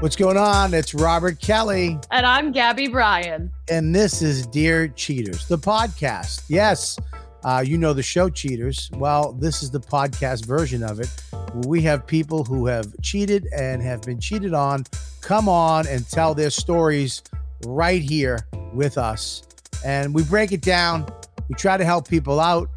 [0.00, 0.72] What's going on?
[0.72, 1.98] It's Robert Kelly.
[2.10, 3.52] And I'm Gabby Bryan.
[3.70, 6.44] And this is Dear Cheaters, the podcast.
[6.48, 6.98] Yes,
[7.44, 8.90] uh, you know the show Cheaters.
[8.94, 11.10] Well, this is the podcast version of it.
[11.66, 14.84] We have people who have cheated and have been cheated on
[15.20, 17.22] come on and tell their stories
[17.66, 18.38] right here
[18.72, 19.42] with us.
[19.84, 21.12] And we break it down.
[21.50, 22.70] We try to help people out.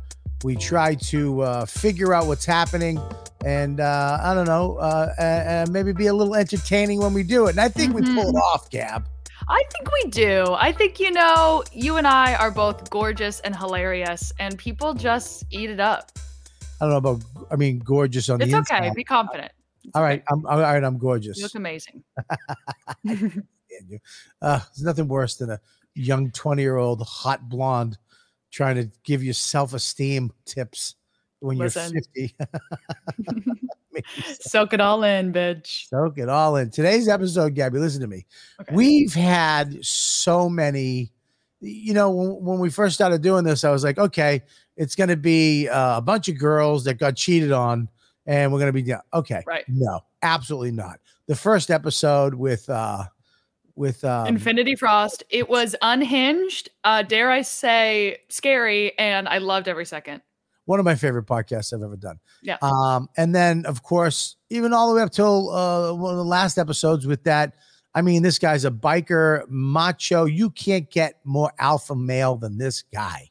[0.44, 3.00] We try to uh, figure out what's happening
[3.46, 7.48] and uh, I don't know, uh, uh, maybe be a little entertaining when we do
[7.48, 7.52] it.
[7.52, 8.16] And I think mm-hmm.
[8.16, 9.08] we pull it off, Gab.
[9.50, 10.56] I think we do.
[10.58, 15.44] I think, you know, you and I are both gorgeous and hilarious, and people just
[15.52, 16.12] eat it up.
[16.80, 18.78] I don't know about, I mean, gorgeous on it's the inside.
[18.78, 18.96] It's okay.
[18.96, 19.52] Be confident.
[19.84, 20.20] It's all right.
[20.20, 20.26] Okay.
[20.32, 20.84] I'm all right.
[20.84, 21.38] I'm gorgeous.
[21.38, 22.04] You look amazing.
[22.30, 23.44] uh,
[24.42, 25.60] there's nothing worse than a
[25.94, 27.98] young 20 year old hot blonde
[28.52, 30.96] trying to give you self esteem tips
[31.44, 31.94] when Listen.
[32.16, 32.36] you're 50.
[34.40, 35.90] Soak it all in, bitch.
[35.90, 36.70] Soak it all in.
[36.70, 38.26] Today's episode, Gabby, listen to me.
[38.62, 38.74] Okay.
[38.74, 41.12] We've had so many,
[41.60, 44.42] you know, when, when, we first started doing this, I was like, okay,
[44.78, 47.90] it's going to be uh, a bunch of girls that got cheated on
[48.26, 49.44] and we're going to be okay.
[49.46, 49.66] Right.
[49.68, 51.00] No, absolutely not.
[51.28, 53.04] The first episode with, uh,
[53.76, 59.68] with um, Infinity Frost, it was unhinged, uh, dare I say, scary, and I loved
[59.68, 60.22] every second
[60.66, 62.20] one of my favorite podcasts I've ever done.
[62.42, 62.58] Yeah.
[62.62, 66.24] Um, and then of course, even all the way up till uh, one of the
[66.24, 67.56] last episodes with that.
[67.96, 70.26] I mean, this guy's a biker, macho.
[70.26, 73.30] You can't get more alpha male than this guy.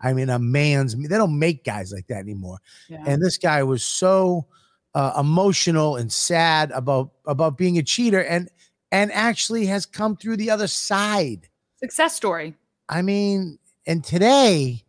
[0.00, 0.94] I mean, a man's.
[0.94, 2.58] They don't make guys like that anymore.
[2.90, 3.02] Yeah.
[3.06, 4.46] And this guy was so
[4.94, 8.50] uh, emotional and sad about about being a cheater, and
[8.92, 11.48] and actually has come through the other side.
[11.78, 12.54] Success story.
[12.90, 14.84] I mean, and today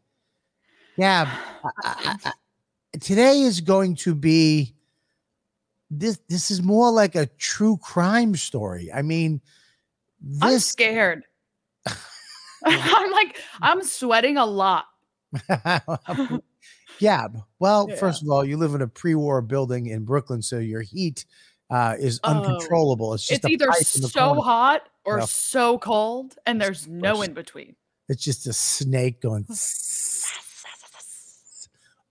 [0.97, 1.37] yeah.
[1.83, 2.31] I, I,
[2.99, 4.75] today is going to be
[5.91, 8.91] this this is more like a true crime story.
[8.93, 9.41] I mean,
[10.21, 11.23] this, I'm scared.
[12.65, 14.85] I'm like I'm sweating a lot.
[16.99, 17.27] yeah.
[17.59, 17.95] Well, yeah.
[17.95, 21.25] first of all, you live in a pre-war building in Brooklyn, so your heat
[21.69, 23.13] uh, is oh, uncontrollable.
[23.13, 27.75] It's just it's either so hot or so cold, and there's no in between.
[28.07, 29.45] It's just a snake going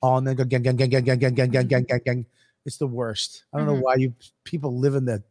[0.05, 2.27] all and then go gang, gang, gang, gang, gang, gang, gang, gang, gang, gang, gang.
[2.67, 3.45] It's the worst.
[3.53, 3.77] I don't mm-hmm.
[3.77, 4.13] know why you
[4.45, 5.23] people live in that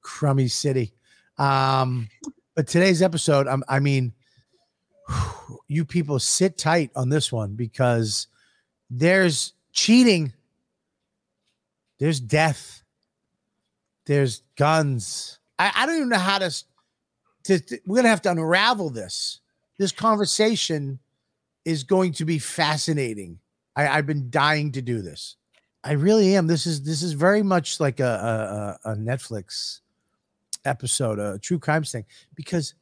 [0.00, 0.92] crummy city.
[1.38, 2.08] Um,
[2.54, 4.12] but today's episode, I'm, I mean,
[5.68, 8.28] you people sit tight on this one because
[8.90, 10.32] there's cheating,
[11.98, 12.84] there's death,
[14.06, 15.40] there's guns.
[15.58, 16.64] I, I don't even know how to,
[17.44, 17.80] to, to.
[17.86, 19.40] We're gonna have to unravel this.
[19.78, 21.00] This conversation
[21.64, 23.38] is going to be fascinating
[23.76, 25.36] I, I've been dying to do this.
[25.84, 26.46] I really am.
[26.46, 29.80] This is this is very much like a a, a Netflix
[30.64, 32.74] episode, a true crime thing, because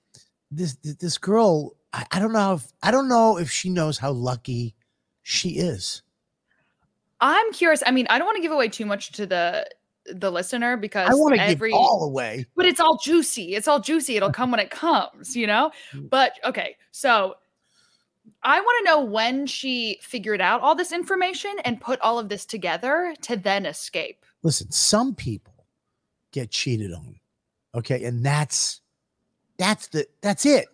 [0.51, 4.13] this this girl, I, I don't know if I don't know if she knows how
[4.13, 4.75] lucky
[5.23, 6.03] she is.
[7.21, 7.83] I'm curious.
[7.87, 9.67] I mean, I don't want to give away too much to the
[10.07, 12.47] the listener because I want to every, give all away.
[12.57, 13.55] But it's all juicy.
[13.55, 14.17] It's all juicy.
[14.17, 15.71] It'll come when it comes, you know?
[15.93, 16.11] Mm.
[16.11, 17.35] But okay, so
[18.43, 22.29] I want to know when she figured out all this information and put all of
[22.29, 24.25] this together to then escape.
[24.43, 25.67] Listen, some people
[26.33, 27.17] get cheated on.
[27.75, 28.81] Okay, and that's
[29.59, 30.69] that's the that's it.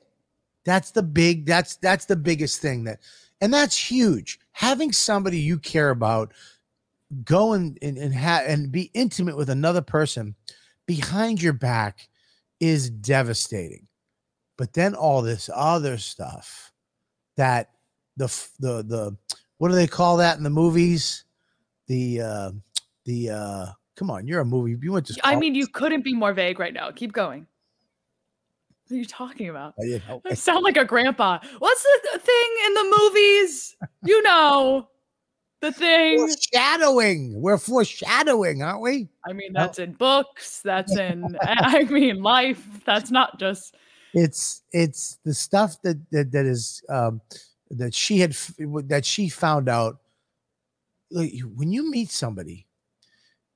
[0.65, 3.01] That's the big that's that's the biggest thing that
[3.41, 4.39] and that's huge.
[4.53, 6.33] Having somebody you care about
[7.25, 10.35] go and and and, ha- and be intimate with another person
[10.87, 12.09] behind your back
[12.61, 13.87] is devastating.
[14.57, 16.73] But then all this other stuff
[17.37, 17.71] that
[18.17, 18.27] the
[18.61, 19.17] the the
[19.59, 21.25] what do they call that in the movies?
[21.87, 22.51] The uh
[23.05, 23.67] the uh
[23.97, 24.77] come on, you're a movie.
[24.81, 26.91] You went to I mean, you couldn't be more vague right now.
[26.91, 27.47] Keep going.
[28.89, 29.75] What are you talking about?
[29.79, 31.41] Know, I sound like a grandpa.
[31.59, 33.77] What's the thing in the movies?
[34.05, 34.89] You know,
[35.61, 36.19] the thing.
[36.19, 37.41] Foreshadowing.
[37.41, 39.09] We're foreshadowing, aren't we?
[39.29, 40.61] I mean, that's in books.
[40.61, 41.37] That's in.
[41.43, 42.65] I mean, life.
[42.85, 43.75] That's not just
[44.17, 47.21] it's it's the stuff that that, that is um,
[47.71, 48.35] that she had
[48.89, 49.99] that she found out
[51.11, 52.67] when you meet somebody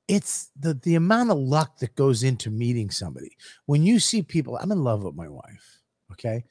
[0.06, 3.36] it's the the amount of luck that goes into meeting somebody.
[3.66, 5.80] When you see people i'm in love with my wife
[6.12, 6.44] okay?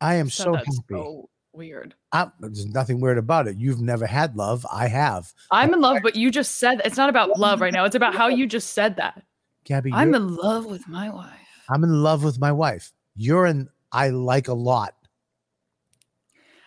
[0.00, 0.72] I am so, so happy.
[0.90, 1.94] so weird.
[2.12, 3.56] I, there's nothing weird about it.
[3.56, 4.66] You've never had love.
[4.70, 5.32] I have.
[5.50, 7.84] I'm in love but you just said it's not about love right now.
[7.84, 9.22] It's about how you just said that.
[9.64, 11.32] Gabby i'm in love with my wife.
[11.68, 14.94] I'm in love with my wife you're in I like a lot.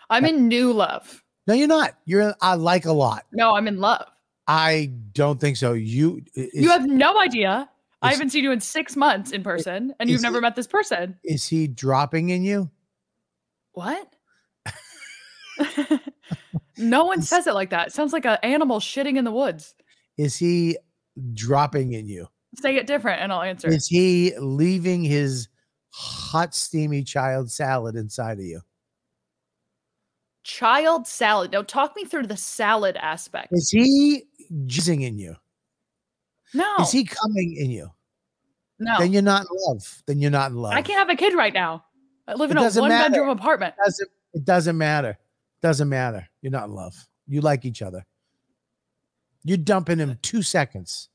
[0.08, 1.22] I'm in new love.
[1.46, 1.96] No, you're not.
[2.04, 3.24] You're in, I like a lot.
[3.32, 4.06] No, I'm in love.
[4.46, 5.72] I don't think so.
[5.74, 7.68] You you have no idea.
[8.02, 10.66] I haven't seen you in six months in person, and you've never he- met this
[10.66, 11.18] person.
[11.22, 12.70] Is he dropping in you?
[13.72, 14.12] What?
[16.78, 17.88] no one Is- says it like that.
[17.88, 19.74] It sounds like an animal shitting in the woods.
[20.16, 20.78] Is he
[21.34, 22.26] dropping in you?
[22.56, 23.68] Say it different, and I'll answer.
[23.68, 25.48] Is he leaving his
[25.90, 28.60] hot, steamy child salad inside of you?
[30.42, 31.52] Child salad.
[31.52, 33.48] Now, talk me through the salad aspect.
[33.52, 34.24] Is he
[34.66, 35.36] jizzing in you?
[36.54, 37.90] no, Is he coming in you?
[38.78, 38.98] no.
[38.98, 40.02] Then you're not in love.
[40.06, 40.72] Then you're not in love.
[40.72, 41.84] I can't have a kid right now.
[42.26, 43.10] I live It in a one matter.
[43.10, 43.74] bedroom apartment.
[43.78, 45.18] It doesn't, it doesn't matter.
[45.62, 46.26] Doesn't matter.
[46.40, 46.94] You're not in love.
[47.28, 48.04] You like each other.
[49.44, 51.08] You're dumping him two seconds.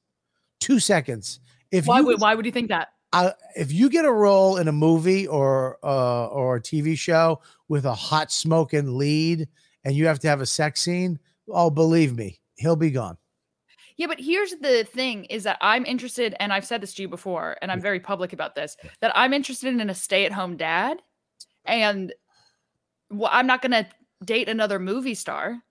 [0.60, 1.40] Two seconds.
[1.72, 2.90] If Why you would why would you think that?
[3.16, 7.42] Uh, if you get a role in a movie or uh, or a TV show
[7.68, 9.48] with a hot smoking lead
[9.84, 11.20] and you have to have a sex scene,
[11.50, 13.18] oh, believe me, he'll be gone.
[13.98, 17.08] Yeah, but here's the thing is that I'm interested, and I've said this to you
[17.08, 21.02] before, and I'm very public about this, that I'm interested in a stay-at-home dad.
[21.64, 22.14] And
[23.10, 23.88] well, I'm not gonna
[24.24, 25.62] date another movie star.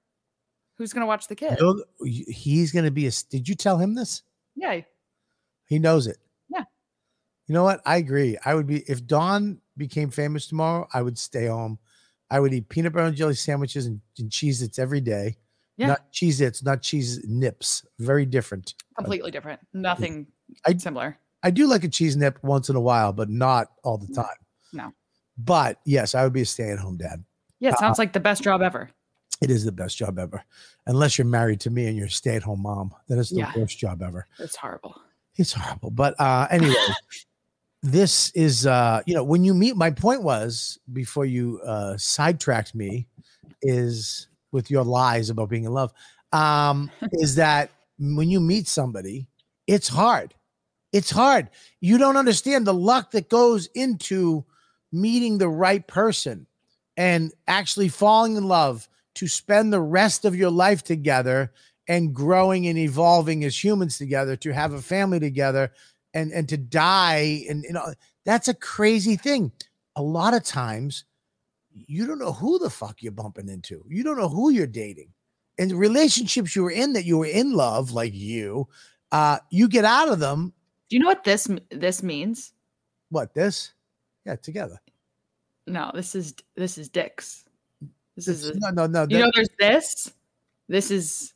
[0.79, 1.59] Who's gonna watch the kid?
[1.59, 3.13] He'll- he's going to be a.
[3.31, 4.23] Did you tell him this?
[4.57, 4.81] Yeah.
[5.67, 6.17] He knows it.
[7.47, 7.81] You know what?
[7.85, 8.37] I agree.
[8.45, 10.89] I would be if Dawn became famous tomorrow.
[10.95, 11.79] I would stay home.
[12.31, 15.37] I would eat peanut butter and jelly sandwiches and, and Cheez Its every day.
[15.77, 15.89] Yeah.
[15.89, 17.85] Not Cheez Its, not cheese nips.
[17.99, 18.75] Very different.
[18.97, 19.61] Completely different.
[19.73, 20.27] Nothing
[20.67, 21.19] I- similar.
[21.43, 24.37] I do like a cheese nip once in a while, but not all the time.
[24.73, 24.93] no.
[25.37, 27.23] But yes, I would be a stay at home dad.
[27.61, 28.89] Yeah, it Uh, sounds like the best job ever.
[29.43, 30.43] It is the best job ever.
[30.87, 33.39] Unless you're married to me and you're a stay at home mom, then it's the
[33.41, 33.53] Yeah.
[33.57, 34.27] worst job ever.
[34.39, 34.95] It's horrible.
[35.37, 35.91] It's horrible.
[35.91, 36.75] But uh anyway,
[37.85, 42.75] this is uh you know, when you meet my point was before you uh sidetracked
[42.75, 43.07] me
[43.61, 45.93] is with your lies about being in love.
[46.33, 49.29] Um is that when you meet somebody,
[49.67, 50.35] it's hard.
[50.93, 51.51] It's hard.
[51.81, 54.47] You don't understand the luck that goes into
[54.91, 56.47] meeting the right person
[56.97, 61.53] and actually falling in love to spend the rest of your life together
[61.87, 65.71] and growing and evolving as humans together to have a family together
[66.15, 67.93] and and to die and you know
[68.25, 69.53] that's a crazy thing
[69.97, 71.05] a lot of times
[71.75, 75.13] you don't know who the fuck you're bumping into you don't know who you're dating
[75.59, 78.67] and the relationships you were in that you were in love like you
[79.13, 80.53] uh you get out of them
[80.89, 82.53] Do you know what this this means?
[83.11, 83.73] what this
[84.25, 84.81] yeah together
[85.67, 87.45] No, this is this is dicks.
[88.17, 90.13] This is This- a- no no no you that- know there's this.
[90.69, 91.34] This is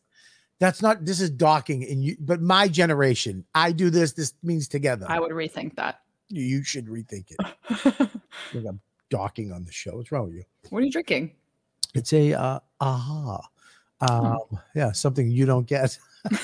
[0.58, 4.68] that's not this is docking and you but my generation i do this this means
[4.68, 6.00] together I would rethink that.
[6.28, 7.38] you should rethink it
[8.54, 11.32] Look, i'm docking on the show what's wrong with you What are you drinking?
[11.94, 13.48] It's a uh, aha.
[14.00, 14.38] Um,
[14.74, 15.98] yeah, something you don't get.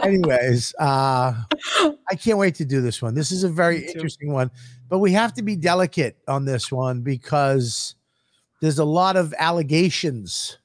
[0.00, 1.34] Anyways, uh,
[2.10, 3.14] I can't wait to do this one.
[3.14, 4.50] This is a very interesting one,
[4.88, 7.94] but we have to be delicate on this one because
[8.64, 10.56] there's a lot of allegations.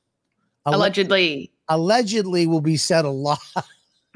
[0.65, 1.51] Allegedly.
[1.67, 3.39] allegedly will be said a lot.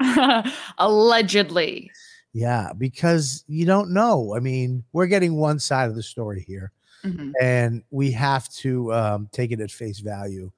[0.78, 1.90] Allegedly.
[2.32, 4.34] Yeah, because you don't know.
[4.34, 6.72] I mean, we're getting one side of the story here.
[7.04, 7.32] Mhm.
[7.38, 10.50] and we have to um, take it at face value.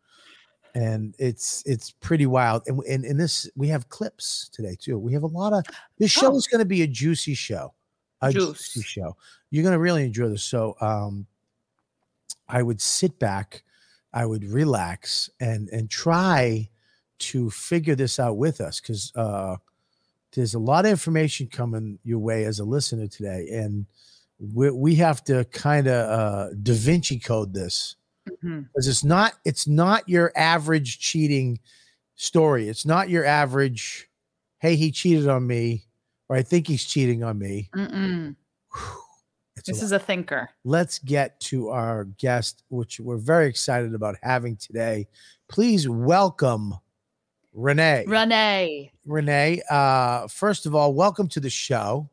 [0.77, 2.63] And it's it's pretty wild.
[2.69, 4.97] And in, in this, we have clips today too.
[4.97, 5.65] We have a lot of
[5.99, 6.37] this show Oh.
[6.37, 7.75] is going to be a juicy show,
[8.23, 8.73] a Juice.
[8.75, 9.17] juicy show.
[9.51, 10.45] You're going to really enjoy this.
[10.45, 11.27] So, um,
[12.49, 13.63] I would sit back,
[14.13, 16.69] I would relax, and and try
[17.19, 19.57] to figure this out with us because uh,
[20.33, 23.87] there's a lot of information coming your way as a listener today, and
[24.39, 29.67] we, we have to kind of uh, Da Vinci code this because it's not it's
[29.67, 31.59] not your average cheating
[32.17, 32.69] story.
[32.69, 34.09] It's not your average.
[34.59, 35.85] Hey, he cheated on me,
[36.29, 37.71] or I think he's cheating on me.
[37.75, 38.37] Mm-mm.
[39.57, 39.85] It's This lot.
[39.85, 40.51] is a thinker.
[40.65, 45.09] Let's get to our guest, which we're very excited about having today.
[45.49, 46.75] Please welcome
[47.55, 48.05] Renee.
[48.07, 48.93] Renee.
[49.07, 52.11] Renee, uh, first of all, welcome to the show.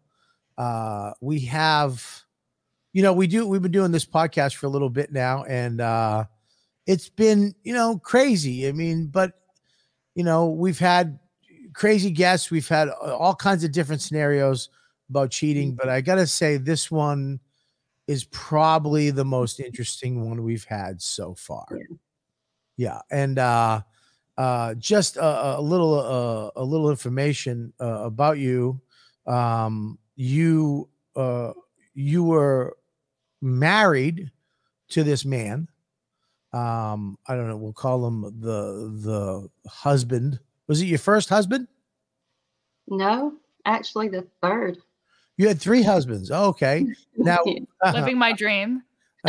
[0.57, 2.23] Uh, we have,
[2.93, 5.81] you know, we do, we've been doing this podcast for a little bit now, and
[5.81, 6.23] uh,
[6.87, 8.69] it's been, you know, crazy.
[8.69, 9.33] I mean, but,
[10.15, 11.19] you know, we've had
[11.73, 14.69] crazy guests, we've had uh, all kinds of different scenarios
[15.13, 17.39] about cheating, but I got to say, this one
[18.07, 21.67] is probably the most interesting one we've had so far.
[22.77, 22.99] Yeah.
[23.11, 23.81] And, uh,
[24.37, 28.81] uh, just a, a little uh, a little information uh, about you.
[29.27, 31.53] Um, you uh,
[31.93, 32.75] you were
[33.41, 34.31] married
[34.89, 35.67] to this man.
[36.51, 37.57] Um, I don't know.
[37.57, 40.39] We'll call him the the husband.
[40.67, 41.67] Was it your first husband?
[42.87, 43.33] No,
[43.65, 44.77] actually, the third.
[45.37, 46.31] You had three husbands.
[46.31, 46.85] Oh, okay.
[47.15, 47.39] Now,
[47.93, 48.83] Living my dream.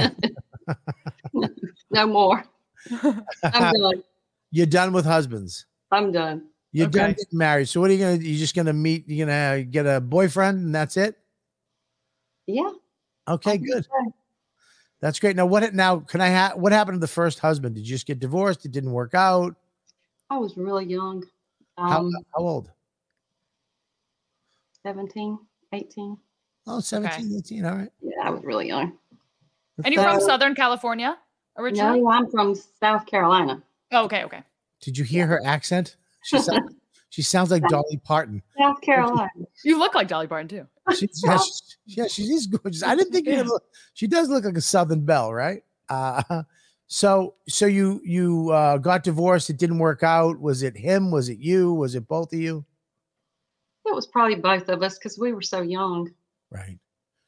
[1.91, 2.45] no more.
[2.91, 3.23] I'm
[3.73, 4.03] done.
[4.51, 5.67] you're done with husbands.
[5.93, 6.47] I'm done.
[6.73, 7.69] You're done getting married.
[7.69, 8.17] So what are you gonna?
[8.17, 9.09] You're just gonna meet?
[9.09, 11.17] You're gonna get a boyfriend, and that's it.
[12.49, 12.73] Yeah.
[13.29, 13.85] Okay, I think good.
[13.85, 14.13] so.
[15.01, 15.37] That's great.
[15.37, 15.73] Now, what?
[15.73, 16.57] Now, can I have?
[16.57, 17.77] What happened to the first husband?
[17.77, 18.65] Did you just get divorced?
[18.65, 19.55] It didn't work out.
[20.31, 21.23] I was really young.
[21.79, 22.71] How, Um, how old?
[24.83, 25.39] 17,
[25.75, 26.17] 18.
[26.67, 27.65] Oh, 17, 18.
[27.65, 27.91] All right.
[28.01, 28.97] Yeah, I was really young.
[29.85, 31.19] And you're from Southern California
[31.59, 32.01] originally?
[32.01, 33.63] No, I'm from South Carolina.
[33.93, 34.43] Oh, okay, okay.
[34.81, 35.97] Did you hear her accent?
[36.25, 36.75] She sounds,
[37.11, 38.43] she sounds like Dolly Parton.
[38.59, 39.29] South Carolina.
[39.65, 40.67] You look like Dolly Parton too.
[40.95, 41.53] She, yeah, she,
[41.87, 42.83] yeah, she is gorgeous.
[42.83, 43.43] I didn't think you Yeah.
[43.43, 43.65] look,
[43.95, 45.63] she does look like a Southern belle, right?
[45.89, 46.43] Uh,
[46.87, 49.51] so, so you you uh, got divorced.
[49.51, 50.39] It didn't work out.
[50.39, 51.11] Was it him?
[51.11, 51.73] Was it you?
[51.73, 52.65] Was it both of you?
[53.87, 56.11] It was probably both of us because we were so young.
[56.51, 56.79] Right.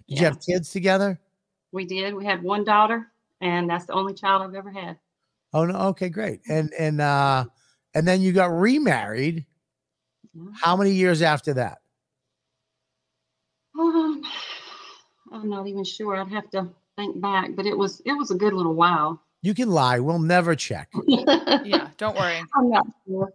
[0.08, 1.18] Did you have kids together?
[1.72, 2.14] We did.
[2.14, 3.10] We had one daughter,
[3.40, 4.98] and that's the only child I've ever had.
[5.52, 5.78] Oh no.
[5.88, 6.40] Okay, great.
[6.48, 7.46] And and uh,
[7.94, 9.44] and then you got remarried.
[10.34, 10.50] Yeah.
[10.54, 11.78] How many years after that?
[13.78, 14.22] Um,
[15.32, 16.16] I'm not even sure.
[16.16, 19.20] I'd have to think back, but it was it was a good little while.
[19.42, 20.00] You can lie.
[20.00, 20.90] We'll never check.
[21.06, 22.42] Yeah, don't worry.
[22.54, 23.32] I'm not sure.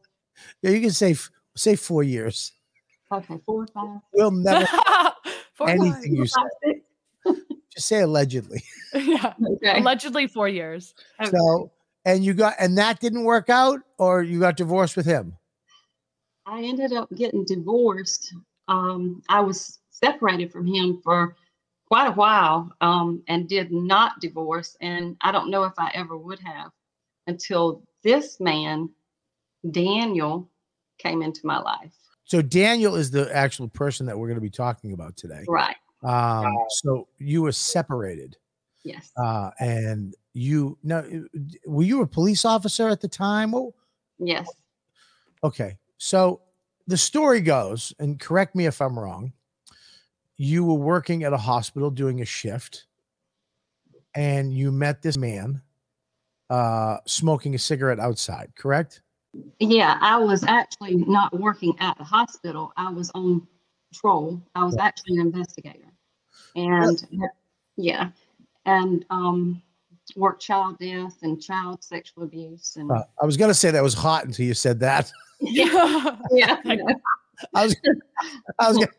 [0.61, 1.15] Yeah, you can say
[1.55, 2.53] say four years.
[3.11, 3.99] Okay, four or five.
[4.13, 4.65] We'll never
[5.55, 6.41] Four anything you say.
[6.41, 7.39] Five, six.
[7.73, 8.63] Just say allegedly.
[8.93, 9.79] yeah, Okay.
[9.79, 10.93] allegedly four years.
[11.21, 11.31] okay.
[11.31, 11.71] So
[12.05, 15.35] and you got and that didn't work out, or you got divorced with him.
[16.45, 18.33] I ended up getting divorced.
[18.67, 21.35] Um, I was separated from him for
[21.87, 24.75] quite a while um, and did not divorce.
[24.81, 26.71] And I don't know if I ever would have
[27.27, 28.89] until this man,
[29.69, 30.49] Daniel,
[30.97, 31.93] came into my life.
[32.31, 35.43] So Daniel is the actual person that we're going to be talking about today.
[35.49, 35.75] Right.
[36.01, 38.37] Um, so you were separated,
[38.85, 39.11] Yes.
[39.17, 41.03] uh, and you now
[41.65, 43.53] were you a police officer at the time?
[43.53, 43.75] Oh,
[44.17, 44.49] yes.
[45.43, 45.77] okay.
[45.97, 46.39] So
[46.87, 49.33] the story goes, and correct me if I'm wrong.
[50.37, 52.85] You were working at a hospital doing a shift,
[54.15, 55.61] and you met this man
[56.49, 58.53] uh, smoking a cigarette outside.
[58.55, 59.01] Correct?
[59.59, 59.97] Yeah.
[60.01, 62.73] I was actually not working at the hospital.
[62.77, 63.47] I was on
[63.91, 64.41] patrol.
[64.55, 65.91] I was actually an investigator.
[66.55, 67.07] And
[67.77, 68.09] yeah.
[68.65, 69.61] And um,
[70.15, 72.75] worked child death and child sexual abuse.
[72.75, 75.11] And Uh, I was going to say that was hot until you said that.
[75.43, 76.17] Yeah.
[76.31, 76.57] yeah.
[77.55, 77.75] I was,
[78.59, 78.91] I was, gonna-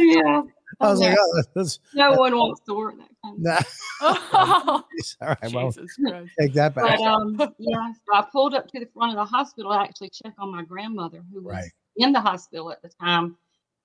[0.00, 0.42] yeah.
[0.80, 3.60] I was like, oh, that's, no one wants to work that kind of nah.
[4.00, 4.84] Oh,
[5.20, 5.96] All right, well, Jesus
[6.38, 6.98] take that back.
[6.98, 10.10] But um, yeah, so I pulled up to the front of the hospital to actually
[10.10, 11.70] check on my grandmother, who was Right.
[11.96, 13.36] in the hospital at the time,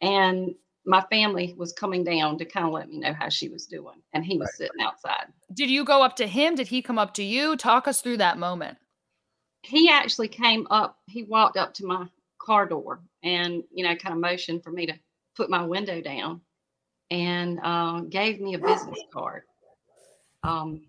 [0.02, 0.56] and
[0.86, 4.02] my family was coming down to kind of let me know how she was doing,
[4.14, 4.68] and he was Right.
[4.68, 5.28] sitting outside.
[5.54, 6.56] Did you go up to him?
[6.56, 7.56] Did he come up to you?
[7.56, 8.78] Talk us through that moment.
[9.62, 10.98] He actually came up.
[11.08, 12.08] He walked up to my
[12.42, 14.94] car door and you know kind of motioned for me to
[15.36, 16.42] put my window down,
[17.12, 19.44] and uh, gave me a business card.
[20.44, 20.82] Um,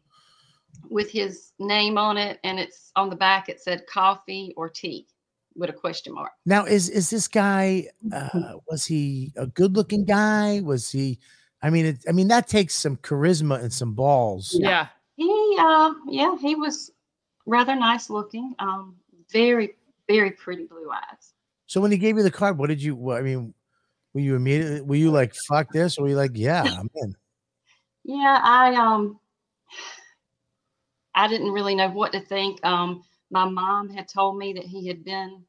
[0.88, 3.48] with his name on it, and it's on the back.
[3.48, 5.06] It said coffee or tea
[5.54, 6.32] with a question mark.
[6.46, 7.88] Now, is is this guy?
[8.12, 10.60] Uh, was he a good-looking guy?
[10.60, 11.18] Was he?
[11.62, 14.56] I mean, it, I mean that takes some charisma and some balls.
[14.58, 14.88] Yeah.
[15.16, 16.92] He, uh, yeah, he was
[17.44, 18.54] rather nice looking.
[18.58, 18.96] Um,
[19.30, 19.74] very,
[20.08, 21.34] very pretty blue eyes.
[21.66, 22.96] So when he gave you the card, what did you?
[22.96, 23.52] What, I mean,
[24.14, 24.80] were you immediately?
[24.80, 27.14] Were you like fuck this, or were you like, yeah, I'm in?
[28.04, 29.20] Yeah, I, um,
[31.14, 32.64] I didn't really know what to think.
[32.64, 35.42] Um, my mom had told me that he had been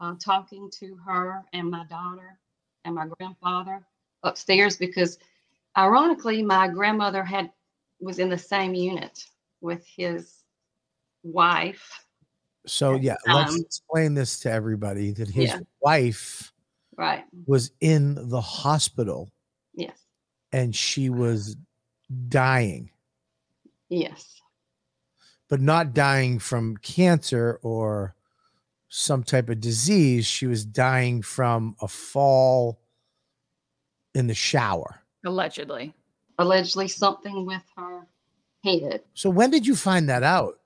[0.00, 2.38] uh, talking to her and my daughter
[2.84, 3.84] and my grandfather
[4.22, 5.18] upstairs because,
[5.76, 7.50] ironically, my grandmother had
[8.00, 9.24] was in the same unit
[9.60, 10.44] with his
[11.22, 12.04] wife.
[12.66, 15.58] So yeah, let's Um, explain this to everybody that his Yeah.
[15.80, 16.52] wife
[16.96, 17.24] Right.
[17.46, 19.30] was in the hospital
[19.74, 19.98] Yes.
[20.52, 21.56] and she was
[22.28, 22.90] dying,
[23.88, 24.40] Yes.
[25.48, 28.14] but not dying from cancer or
[28.88, 30.24] some type of disease.
[30.26, 32.80] She was dying from a fall
[34.14, 35.02] in the shower.
[35.24, 35.92] Allegedly.
[36.38, 38.06] Allegedly, something with her
[38.64, 39.02] head.
[39.14, 40.60] So when did you find that out?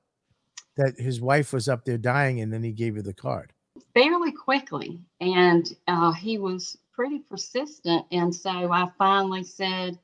[0.77, 3.53] That his wife was up there dying and then he gave you the card.
[3.95, 5.01] fairly quickly.
[5.21, 8.05] And uh, he was pretty persistent.
[8.11, 9.99] And so i finally said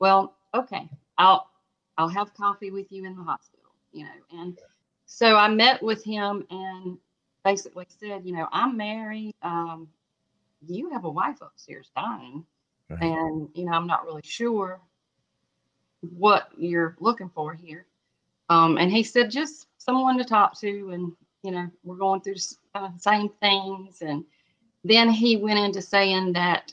[0.00, 0.88] well okay
[1.18, 1.50] i'll
[1.98, 4.40] i'll have coffee with you in the hospital you know.
[4.40, 4.58] And
[5.06, 6.98] so i met with him and
[7.44, 9.34] basically said you know i'm married.
[9.42, 9.88] Um,
[10.66, 12.44] you have a wife upstairs dying,
[12.88, 13.02] Right.
[13.02, 14.80] and you know, I'm not really sure
[16.16, 17.86] what you're looking for here.
[18.48, 22.36] Um, and he said, just someone to talk to, and you know, we're going through
[22.74, 24.02] uh, same things.
[24.02, 24.24] And
[24.84, 26.72] then he went into saying that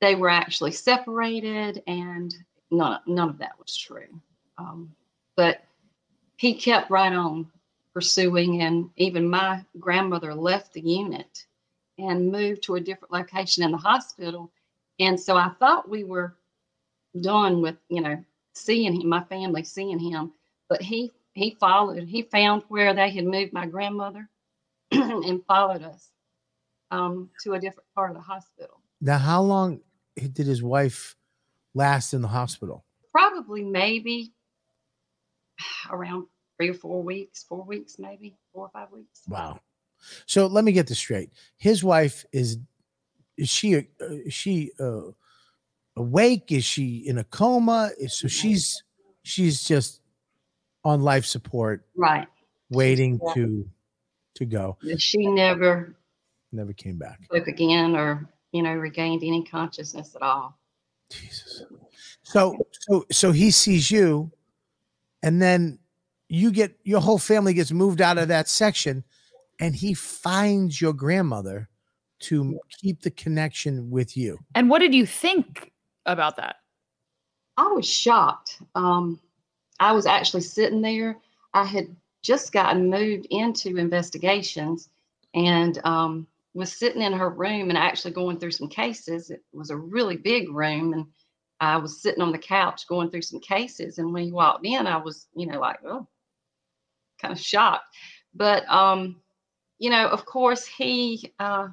[0.00, 2.34] they were actually separated, and
[2.70, 4.20] none, none of that was true.
[4.58, 4.92] Um,
[5.36, 5.64] but
[6.36, 7.46] he kept right on
[7.94, 11.46] pursuing, and even my grandmother left the unit
[11.98, 14.50] and moved to a different location in the hospital.
[14.98, 16.34] And so I thought we were
[17.20, 18.22] done with, you know,
[18.54, 20.32] seeing him, my family seeing him.
[20.68, 24.28] But he he followed, he found where they had moved my grandmother
[24.90, 26.10] and followed us
[26.90, 28.80] um, to a different part of the hospital.
[29.00, 29.80] Now, how long
[30.16, 31.16] did his wife
[31.74, 32.84] last in the hospital?
[33.12, 34.32] Probably maybe
[35.90, 36.26] around
[36.56, 39.22] three or four weeks, four weeks, maybe four or five weeks.
[39.28, 39.60] Wow.
[40.26, 41.30] So let me get this straight.
[41.56, 42.58] His wife is
[43.36, 45.10] is she uh, is she uh,
[45.96, 46.52] awake?
[46.52, 47.90] Is she in a coma?
[47.98, 48.84] Is, so she's
[49.22, 50.00] she's just
[50.84, 52.28] on life support, Right.
[52.70, 53.34] waiting Yeah.
[53.34, 53.70] to
[54.34, 54.76] to go.
[54.98, 55.94] She never
[56.52, 57.20] Never came back.
[57.24, 60.58] spoke again or, you know, regained any consciousness at all.
[61.10, 61.62] Jesus.
[62.22, 62.56] So
[62.88, 64.32] so so he sees you,
[65.22, 65.78] and then
[66.28, 69.04] you get your whole family gets moved out of that section,
[69.60, 71.68] and he finds your grandmother
[72.20, 74.38] to keep the connection with you.
[74.54, 75.72] And what did you think
[76.06, 76.56] about that?
[77.56, 78.60] I was shocked.
[78.74, 79.20] Um,
[79.84, 81.20] I was actually sitting there.
[81.54, 84.88] I had just gotten moved into investigations
[85.34, 89.30] and um, was sitting in her room and actually going through some cases.
[89.30, 91.06] It was a really big room, and
[91.60, 93.98] I was sitting on the couch going through some cases.
[93.98, 96.06] And when he walked in, I was, you know, like, oh,
[97.20, 97.84] kind of shocked.
[98.34, 99.20] But, um,
[99.78, 101.68] you know, of course, he uh,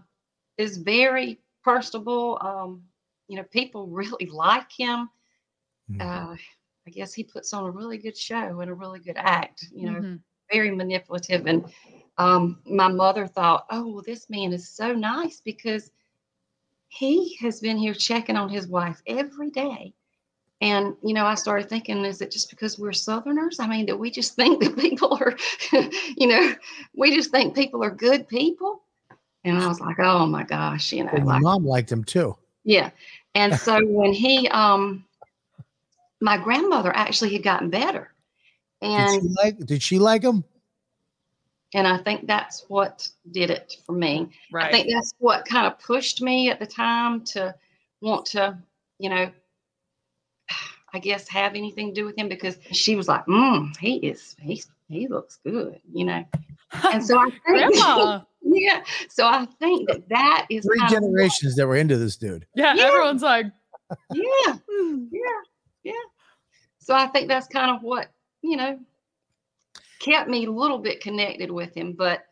[0.57, 2.37] is very personable.
[2.41, 2.83] Um,
[3.27, 5.09] you know, people really like him
[5.89, 6.27] Mhm.
[6.29, 6.35] uh,
[6.91, 9.89] I guess he puts on a really good show and a really good act, you
[9.89, 10.19] know, Mhm.
[10.51, 11.47] very manipulative.
[11.47, 11.63] And
[12.17, 15.89] um, my mother thought, oh, well, this man is so nice because
[16.89, 19.93] he has been here checking on his wife every day.
[20.59, 23.61] And, you know, I started thinking, is it just because we're Southerners?
[23.61, 25.37] I mean, that we just think that people are,
[26.17, 26.53] you know,
[26.93, 28.83] we just think people are good people.
[29.45, 32.03] And I was like, oh my gosh, you know, And your like, mom liked him
[32.03, 32.35] too.
[32.65, 32.89] yeah.
[33.33, 35.05] And so when he, um,
[36.21, 38.13] my grandmother actually had gotten better.
[38.81, 40.43] Did And she like did she like him?
[41.73, 44.29] and I think that's what did it for me.
[44.53, 47.55] I think that's what kind of pushed me at the time to
[48.01, 48.57] want to,
[48.99, 49.31] you know,
[50.93, 54.35] I guess have anything to do with him because she was like, mm, he is
[54.41, 56.23] he he looks good, you know.
[56.93, 58.21] And so I think Grandma.
[58.41, 58.81] yeah.
[59.09, 62.45] So I think that that is Three kind what- generations that were into this dude.
[62.55, 62.85] Yeah, Yeah.
[62.87, 63.45] everyone's like,
[64.13, 64.55] yeah.
[64.69, 65.41] Yeah
[65.83, 65.93] yeah
[66.91, 68.77] so i think that's kind of what you know
[69.99, 72.25] kept me a little bit connected with him but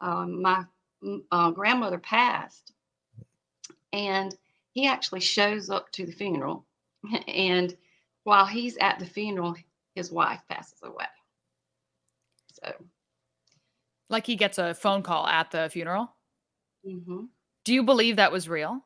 [0.00, 0.64] um, my
[1.30, 2.72] uh, grandmother passed
[3.92, 4.36] and
[4.72, 6.66] he actually shows up to the funeral
[7.28, 7.76] and
[8.24, 9.54] while he's at the funeral
[9.94, 11.04] his wife passes away
[12.60, 12.72] so
[14.08, 16.10] like he gets a phone call at the funeral.
[16.84, 17.28] mhm.
[17.64, 18.80] Do you believe that was real?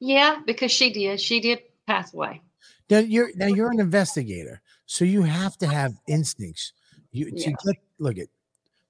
[0.00, 2.42] yeah because she did she did pass away
[2.90, 6.72] Now you're now you're an investigator, so you have to have instincts.
[7.12, 7.54] You to Yeah.
[7.64, 8.28] get look at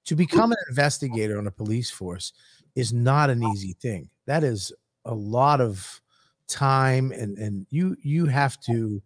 [0.07, 2.33] to become an investigator on a police force
[2.75, 4.09] is not an easy thing.
[4.27, 4.73] That is
[5.05, 6.01] a lot of
[6.49, 9.03] time, and and you you have to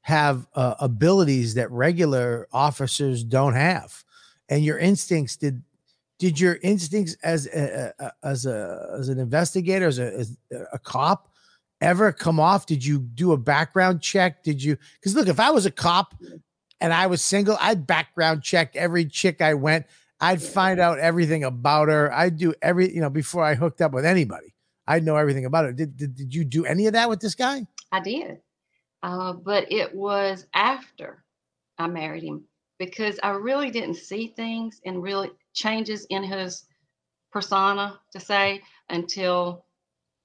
[0.00, 4.02] have uh, abilities that regular officers don't have,
[4.48, 5.62] and your instincts did.
[6.18, 7.92] Did your instincts as a,
[8.22, 10.38] as a as an investigator as a as
[10.72, 11.31] a cop
[11.82, 12.64] ever come off?
[12.64, 14.42] Did you do a background check?
[14.42, 14.78] Did you?
[14.94, 16.14] Because look, if I was a cop
[16.80, 19.86] and I was single, I'd background check every chick I went.
[20.20, 22.12] I'd find out everything about her.
[22.12, 24.54] I'd do every, you know, before I hooked up with anybody.
[24.86, 25.72] I'd know everything about her.
[25.72, 27.66] Did, did, did you do any of that with this guy?
[27.90, 28.38] I did.
[29.02, 31.24] Uh, but it was after
[31.78, 32.44] I married him
[32.78, 36.64] because I really didn't see things and really changes in his
[37.32, 39.64] persona to say until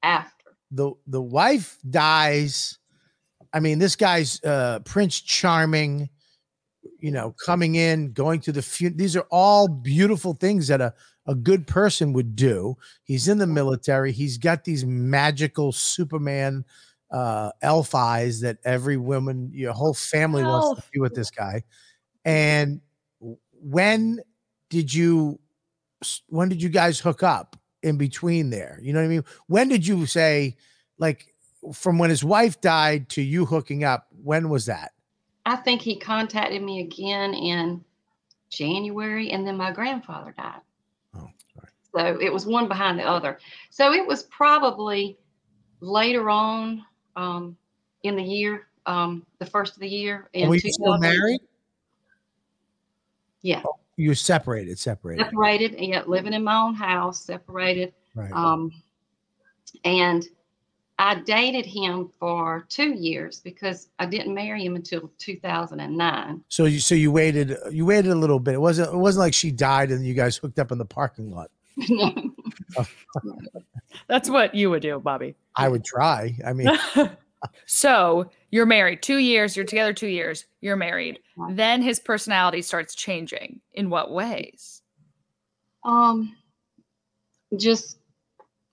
[0.04, 0.37] after.
[0.72, 2.78] The the wife dies.
[3.54, 6.10] I mean, this guy's uh Prince Charming,
[7.00, 8.98] you know, coming in, going to the funeral.
[8.98, 10.94] These are all beautiful things that a,
[11.26, 12.76] a good person would do.
[13.04, 14.12] He's in the military.
[14.12, 16.66] He's got these magical Superman
[17.10, 21.64] uh elf eyes that every woman, your whole family wants to be with this guy.
[22.26, 22.82] And
[23.52, 24.20] when
[24.70, 25.40] did you
[26.28, 27.56] when did you guys hook up?
[27.84, 28.80] In between there?
[28.82, 29.24] You know what I mean?
[29.48, 30.56] When did you say,
[30.98, 31.34] like,
[31.74, 34.08] from when his wife died to you hooking up?
[34.24, 34.94] When was that?
[35.46, 37.84] I think he contacted me again in
[38.50, 40.62] January, and then my grandfather died.
[41.16, 42.16] Oh, sorry.
[42.16, 43.40] So it was one behind the other.
[43.70, 45.18] So it was probably
[45.80, 46.84] later on
[47.16, 47.58] um,
[48.04, 50.30] in the year, um, the first of the year.
[50.34, 51.42] In Were you still married?
[53.42, 55.26] Yeah, You were separated, separated.
[55.26, 57.94] separated, and yet living in my own house, separated.
[58.14, 58.32] Right.
[58.32, 58.72] Um,
[59.84, 60.26] and
[61.00, 66.44] I dated him for two years because I didn't marry him until 2009.
[66.48, 68.56] so you so you waited you waited a little bit.
[68.56, 71.32] It wasn't it wasn't like she died and you guys hooked up in the parking
[71.32, 71.52] lot.
[74.08, 75.36] That's what you would do, Bobby.
[75.56, 76.36] I would try.
[76.46, 76.70] I mean,
[77.66, 81.20] so you're married two years, you're together two years, you're married.
[81.52, 83.62] Then his personality starts changing.
[83.74, 84.82] In what ways?
[85.84, 86.36] Um,
[87.56, 88.00] just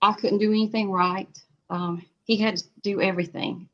[0.01, 1.29] I couldn't do anything right.
[1.69, 3.69] Um, he had to do everything.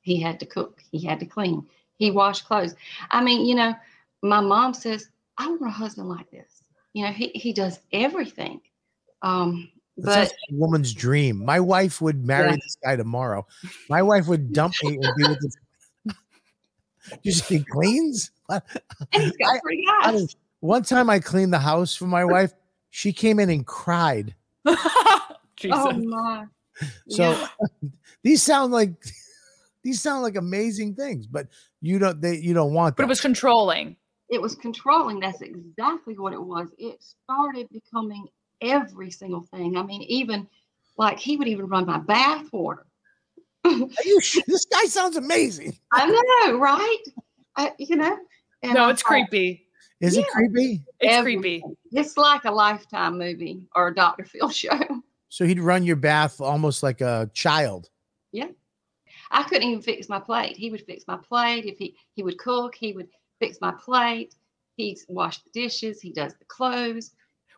[0.00, 0.82] He had to cook.
[0.90, 1.66] He had to clean.
[1.96, 2.74] He washed clothes.
[3.10, 3.74] I mean, you know,
[4.22, 6.62] my mom says I want a husband like this.
[6.92, 8.60] You know, he he does everything.
[9.22, 11.44] Um, that's but a woman's dream.
[11.44, 12.56] My wife would marry Yeah.
[12.56, 13.46] this guy tomorrow.
[13.88, 15.56] My wife would dump me and be with this.
[17.22, 18.30] You just he cleans.
[18.48, 18.62] and
[19.12, 20.26] he's got pretty I mean,
[20.60, 22.52] one time I cleaned the house for my wife.
[22.90, 24.34] She came in and cried.
[25.56, 25.78] Jesus.
[25.78, 26.46] Oh my.
[27.08, 27.48] So Yeah.
[28.22, 28.92] these sound like
[29.82, 31.48] these sound like amazing things, but
[31.82, 33.06] you don't they you don't want but that.
[33.06, 33.96] it was controlling.
[34.30, 35.20] it was controlling.
[35.20, 36.68] That's exactly what it was.
[36.78, 38.26] It started becoming
[38.64, 39.76] every single thing.
[39.76, 40.48] I mean, even
[40.96, 42.86] like he would even run my bath water.
[43.64, 43.70] Are
[44.04, 44.42] you sure?
[44.46, 45.76] This guy sounds amazing.
[45.92, 47.02] I know, right?
[47.56, 48.18] I, you know.
[48.62, 49.66] and no, it's thought, creepy.
[50.00, 50.84] Is it creepy?
[51.00, 51.62] It's everything.
[51.62, 51.76] creepy.
[51.92, 54.24] It's like a lifetime movie or a Dr.
[54.24, 54.78] Phil show.
[55.28, 57.88] So he'd run your bath almost like a child.
[58.32, 58.48] Yeah.
[59.30, 60.56] I couldn't even fix my plate.
[60.56, 61.64] He would fix my plate.
[61.64, 63.08] If he he would cook, he would
[63.40, 64.34] fix my plate.
[64.76, 66.00] He'd wash the dishes.
[66.00, 67.12] He does the clothes.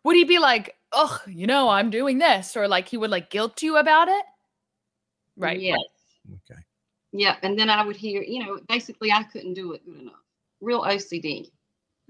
[0.04, 2.56] Would he be like, oh, you know, I'm doing this?
[2.56, 4.24] Or like he would like guilt you about it?
[5.36, 5.60] Right.
[5.60, 5.78] Yes.
[6.50, 6.60] Okay.
[7.12, 7.36] Yeah.
[7.42, 10.14] And then I would hear, you know, basically I couldn't do it good enough.
[10.60, 11.50] Real OCD.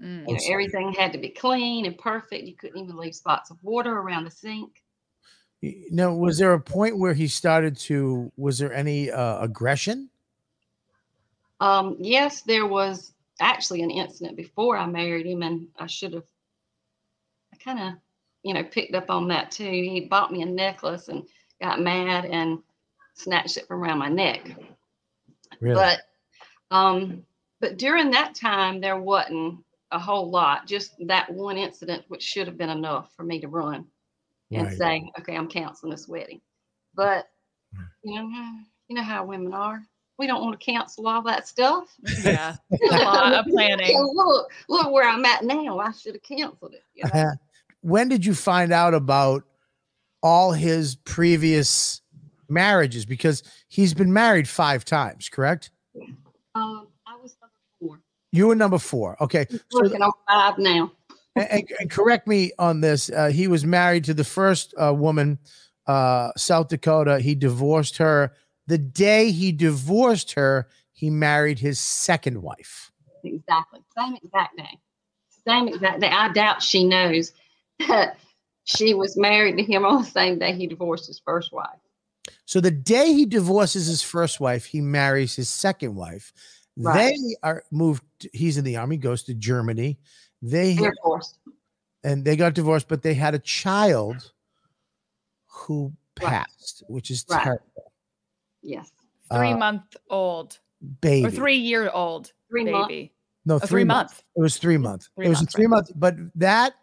[0.01, 0.27] Mm.
[0.27, 2.45] You know, everything had to be clean and perfect.
[2.45, 4.81] You couldn't even leave spots of water around the sink.
[5.61, 8.31] Y- Now, was there a point where he started to?
[8.37, 10.09] Was there any uh, aggression?
[11.59, 16.27] Um, yes, there was actually an incident before I married him, and I should have,
[17.53, 17.93] I kind of,
[18.43, 19.69] you know, picked up on that too.
[19.69, 21.27] He bought me a necklace and
[21.61, 22.59] got mad and
[23.13, 24.49] snatched it from around my neck.
[25.59, 25.75] Really?
[25.75, 25.99] But,
[26.71, 27.23] um,
[27.59, 30.67] but during that time, there wasn't a whole lot.
[30.67, 33.85] Just that one incident, which should have been enough for me to run
[34.53, 34.77] and Right.
[34.77, 36.41] say, okay, I'm canceling this wedding.
[36.93, 37.29] But
[37.75, 37.83] Hmm.
[38.03, 39.81] you know, you know how women are.
[40.17, 41.93] We don't want to cancel all that stuff.
[42.01, 42.55] Yeah.
[42.91, 44.09] A lot of Yeah, planning.
[44.13, 45.79] look, look where I'm at now.
[45.79, 46.83] I should have canceled it.
[46.93, 47.31] you know?
[47.87, 49.43] when did you find out about
[50.21, 52.01] all his previous
[52.49, 53.05] marriages?
[53.05, 55.71] Because he's been married five times, correct?
[56.53, 57.99] um, I was number four.
[58.33, 59.15] You were number four.
[59.21, 59.45] Okay.
[59.49, 60.91] So Working on five now.
[61.37, 63.09] and, and- correct me on this.
[63.09, 65.39] Uh, he was married to the first uh, woman,
[65.87, 67.19] uh, South Dakota.
[67.19, 68.33] He divorced her.
[68.67, 72.91] The day he divorced her, he married his second wife.
[73.23, 73.79] Exactly.
[73.97, 74.77] Same exact day.
[75.47, 76.09] Same exact day.
[76.09, 77.31] I doubt she knows
[78.63, 81.79] she was married to him on the same day he divorced his first wife.
[82.45, 86.33] So the day he divorces his first wife, he marries his second wife.
[86.77, 87.13] Right.
[87.15, 88.03] They are moved.
[88.33, 89.99] He's in the army, goes to Germany.
[90.41, 91.37] They Air Force.
[92.03, 94.31] and they got divorced, but they had a child
[95.47, 96.29] who Right.
[96.29, 97.43] passed, which is Right.
[97.43, 97.91] terrible.
[98.61, 98.91] Yes.
[99.31, 100.59] Three Uh, month old
[101.01, 102.87] Baby, or three year old Three months.
[102.87, 103.13] baby.
[103.45, 104.13] no, A three months.
[104.13, 104.23] month.
[104.35, 105.09] It was three months.
[105.15, 105.69] Three it was months, a three right.
[105.71, 106.75] month, but that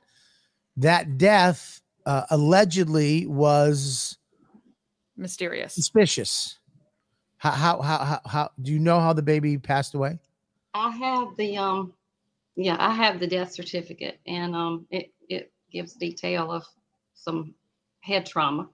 [0.77, 4.19] that death uh, allegedly was
[5.17, 5.75] Mysterious.
[5.75, 6.59] suspicious.
[7.39, 10.19] How, how how how how do you know how the baby passed away?
[10.73, 11.93] I have the um
[12.57, 16.65] yeah, I have the death certificate and um it it gives detail of
[17.15, 17.55] some
[18.01, 18.69] head trauma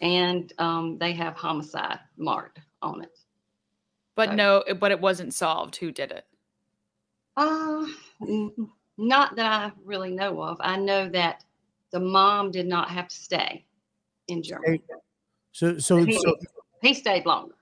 [0.00, 3.16] and um they have homicide marked on it.
[4.14, 4.36] But Right.
[4.36, 5.76] no, but it wasn't solved.
[5.76, 6.26] Who did it?
[7.36, 7.86] Uh
[8.22, 8.52] n-
[8.98, 10.56] not that I really know of.
[10.60, 11.44] I know that
[11.90, 13.64] the mom did not have to stay
[14.28, 14.82] in Germany.
[15.52, 16.36] So so He, so,
[16.80, 17.54] he stayed longer.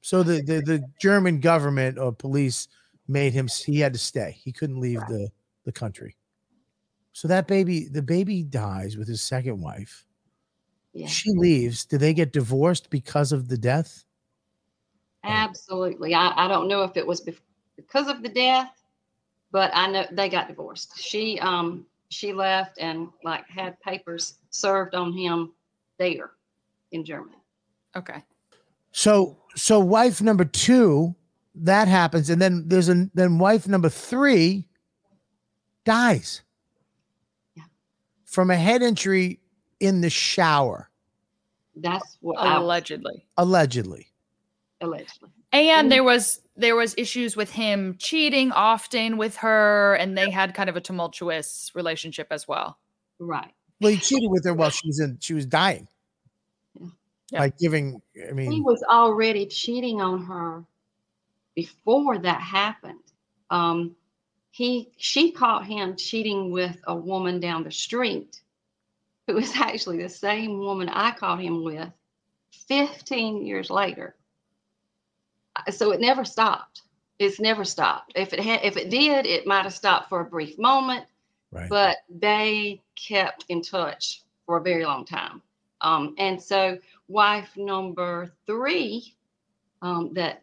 [0.00, 2.68] so the, the the German government or police
[3.08, 4.36] made him he had to stay.
[4.42, 5.08] He couldn't leave Right.
[5.08, 5.28] the
[5.64, 6.16] the country.
[7.12, 10.04] So that baby, the baby dies with his second wife.
[10.92, 11.86] Yeah, She leaves.
[11.86, 14.04] Do they get divorced because of the death?
[15.24, 16.14] absolutely.
[16.14, 17.40] I, I don't know if it was bef-
[17.76, 18.70] because of the death,
[19.52, 20.98] but I know they got divorced.
[21.00, 25.52] She um she left and like had papers served on him
[25.98, 26.30] there
[26.92, 27.36] in Germany.
[27.96, 28.22] Okay.
[28.92, 31.14] So so wife number two,
[31.54, 34.68] that happens, and then there's a then wife number three
[35.84, 36.42] dies
[37.54, 37.64] Yeah.
[38.24, 39.40] from a head injury
[39.80, 40.90] in the shower,
[41.76, 43.24] That's what I Allegedly.
[43.36, 44.06] allegedly.
[44.80, 45.30] allegedly.
[45.52, 50.54] And there was there was issues with him cheating often with her, and they had
[50.54, 52.78] kind of a tumultuous relationship as well.
[53.18, 53.52] Right.
[53.80, 55.88] Well, he cheated with her while she was in she was dying.
[56.80, 56.88] Yeah.
[57.30, 57.38] Yeah.
[57.40, 60.64] By giving, I mean He was already cheating on her
[61.54, 63.00] before that happened.
[63.50, 63.96] Um,
[64.50, 68.40] he she caught him cheating with a woman down the street,
[69.26, 71.90] who was actually the same woman I caught him with
[72.68, 74.14] 15 years later.
[75.70, 76.82] So it never stopped.
[77.18, 78.12] It's never stopped.
[78.14, 81.06] If it had, if it did, it might have stopped for a brief moment,
[81.50, 81.68] right.
[81.68, 85.42] but they kept in touch for a very long time.
[85.80, 89.14] Um, and so, wife number three,
[89.82, 90.42] um, that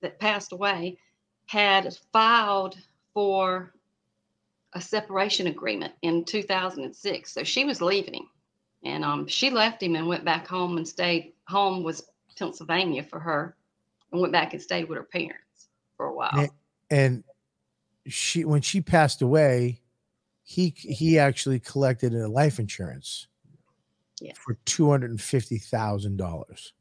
[0.00, 0.98] that passed away,
[1.46, 2.76] had filed
[3.12, 3.74] for
[4.74, 7.32] a separation agreement in 2006.
[7.32, 8.28] So she was leaving,
[8.84, 11.32] and um, she left him and went back home and stayed.
[11.48, 12.08] Home was
[12.38, 13.56] Pennsylvania for her,
[14.12, 16.30] and went back and stayed with her parents for a while.
[16.34, 16.50] And-
[16.90, 17.24] and
[18.06, 19.82] she when she passed away,
[20.42, 23.26] he he actually collected a life insurance
[24.20, 24.32] Yeah.
[24.34, 26.72] for two hundred and fifty thousand dollars.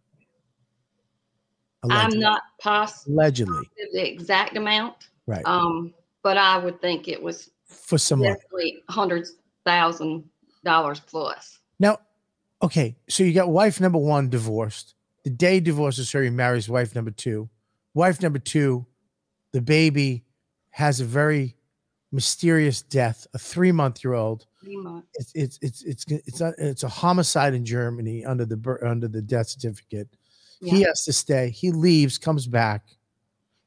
[1.89, 7.51] I'm not positive allegedly the exact amount, right um, but I would think it was
[7.65, 8.23] for some
[8.89, 9.33] hundreds
[9.65, 10.23] thousand
[10.63, 11.59] dollars plus.
[11.79, 11.99] Now,
[12.61, 14.95] okay, so you got wife number one divorced.
[15.27, 17.49] The day divorces her, he marries wife number two.
[17.93, 18.85] Wife number two,
[19.51, 20.23] the baby
[20.69, 21.57] has a very
[22.13, 24.45] mysterious death, a three month year old.
[25.15, 29.21] It's it's it's it's it's a, it's a homicide in Germany under the under the
[29.21, 30.07] death certificate.
[30.61, 31.49] He has to stay.
[31.49, 32.85] He leaves, comes back,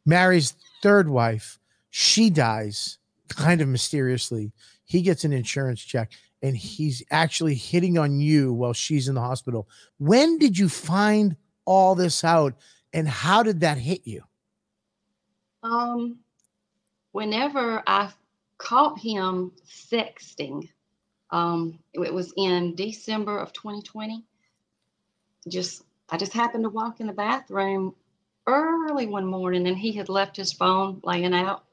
[0.06, 1.58] marries third wife.
[1.90, 2.96] She dies
[3.28, 4.52] kind of mysteriously.
[4.86, 9.20] He gets an insurance check and he's actually hitting on you while she's in the
[9.20, 9.68] hospital.
[9.98, 12.54] When did you find all this out
[12.92, 14.22] and how did that hit you?
[15.62, 16.18] Um,
[17.12, 18.10] whenever I
[18.58, 20.68] caught him sexting,
[21.30, 24.24] um, it was in December of 2020.
[25.48, 27.94] Just I just happened to walk in the bathroom
[28.46, 31.64] early one morning, and he had left his phone laying out,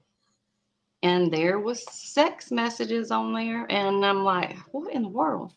[1.02, 5.54] and there was sex messages on there, and I'm like, what in the world?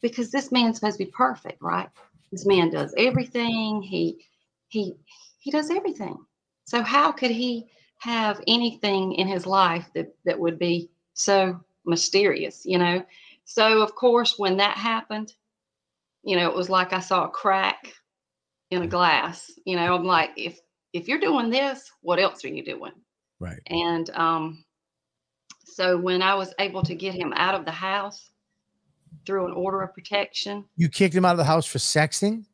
[0.00, 1.88] Because this man's supposed to be perfect, right?
[2.32, 3.82] This man does everything.
[3.82, 4.24] He
[4.68, 4.94] he
[5.38, 6.16] he does everything.
[6.64, 7.66] So how could he
[7.98, 13.04] have anything in his life that that would be so mysterious, you know?
[13.44, 15.34] So of course when that happened,
[16.24, 17.92] you know, it was like I saw a crack
[18.70, 19.50] in a glass.
[19.66, 20.58] You know, I'm like, if
[20.94, 22.92] if you're doing this, what else are you doing?
[23.40, 23.60] Right.
[23.66, 24.64] And um
[25.64, 28.31] so when I was able to get him out of the house
[29.26, 32.44] through an order of protection, You kicked him out of the house for sexting?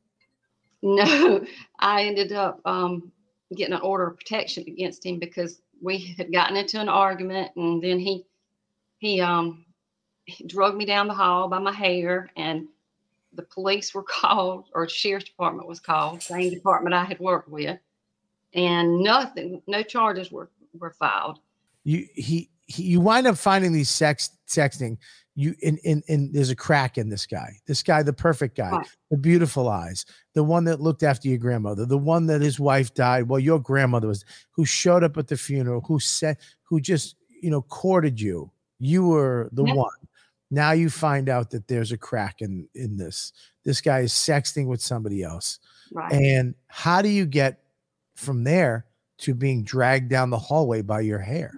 [0.83, 1.45] no,
[1.79, 3.11] I ended up um,
[3.57, 7.83] getting an order of protection against him because we had gotten into an argument, and
[7.83, 8.25] then he
[8.99, 9.65] he um
[10.25, 12.67] he drug me down the hall by my hair, and
[13.35, 17.79] the police were called, or sheriff's department was called, same department I had worked with,
[18.55, 21.39] and nothing, no charges were were filed.
[21.85, 24.99] You he, he you wind up finding these sex sexting.
[25.41, 27.61] You in in in there's a crack in this guy.
[27.69, 28.73] This guy, the perfect guy,
[29.09, 32.93] the beautiful eyes, the one that looked after your grandmother, the one that his wife
[32.93, 33.29] died.
[33.29, 37.51] Well, your grandmother was who showed up at the funeral, who said, who just you
[37.51, 38.51] know courted you.
[38.81, 39.75] You were the Yeah.
[39.75, 39.95] one.
[40.51, 43.33] Now you find out that there's a crack in in this.
[43.65, 45.61] This guy is sexting with somebody else.
[45.93, 46.13] Right.
[46.13, 47.63] And how do you get
[48.17, 48.87] from there
[49.19, 51.53] to being dragged down the hallway by your hair?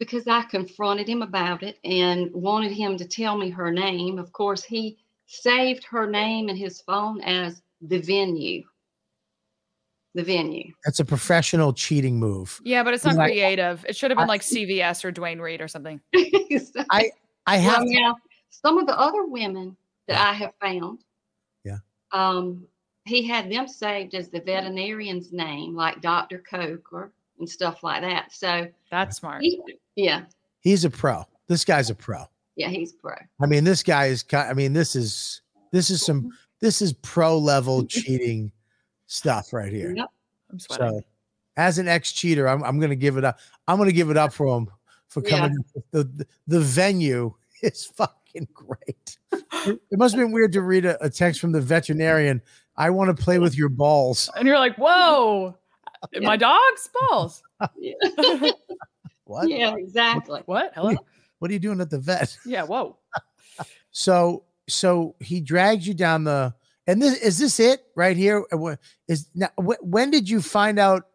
[0.00, 4.18] Because I confronted him about it and wanted him to tell me her name.
[4.18, 8.64] Of course, he saved her name in his phone as the venue.
[10.14, 10.72] The venue.
[10.84, 12.60] That's a professional cheating move.
[12.64, 13.84] Yeah, but it's not Like- creative.
[13.88, 16.00] It should have been I- like CVS or Duane Reade or something.
[16.50, 17.10] So- I
[17.46, 18.16] I well, have to, now,
[18.50, 19.76] some of the other women
[20.08, 20.98] that I have found,
[21.64, 21.78] Yeah.
[22.12, 22.66] um,
[23.04, 26.38] he had them saved as the veterinarian's name, like Dr.
[26.38, 28.32] Coker and stuff like that.
[28.32, 29.42] So, That's smart.
[29.42, 29.60] he,
[29.96, 30.22] yeah,
[30.60, 31.24] he's a pro.
[31.48, 32.24] This guy's a pro.
[32.56, 33.14] Yeah, he's pro.
[33.42, 34.24] I mean, this guy is.
[34.32, 38.52] I mean, this is this is some this is pro level cheating
[39.06, 39.92] stuff right here.
[39.96, 40.06] Yep.
[40.52, 40.88] I'm sweating.
[41.00, 41.02] So,
[41.56, 43.38] as an ex cheater, I'm I'm gonna give it up.
[43.66, 44.68] I'm gonna give it up for him
[45.08, 45.38] for Yeah.
[45.38, 45.56] coming.
[45.92, 49.18] The, the the venue is fucking great.
[49.66, 52.40] It must have been weird to read a, a text from the veterinarian.
[52.76, 54.30] I want to play with your balls.
[54.36, 55.54] and you're like, whoa,
[56.22, 57.42] my dog's balls.
[57.78, 57.94] Yeah,
[59.24, 59.48] What?
[59.48, 60.42] yeah exactly.
[60.46, 60.72] What?
[60.74, 60.94] Hello?
[61.38, 62.36] What are you doing at the vet?
[62.46, 62.96] Yeah, whoa.
[63.92, 66.54] So so he drags you down the
[66.86, 68.44] and this is this it right here?
[68.52, 68.76] Uh,
[69.34, 71.08] now wh- when did you find out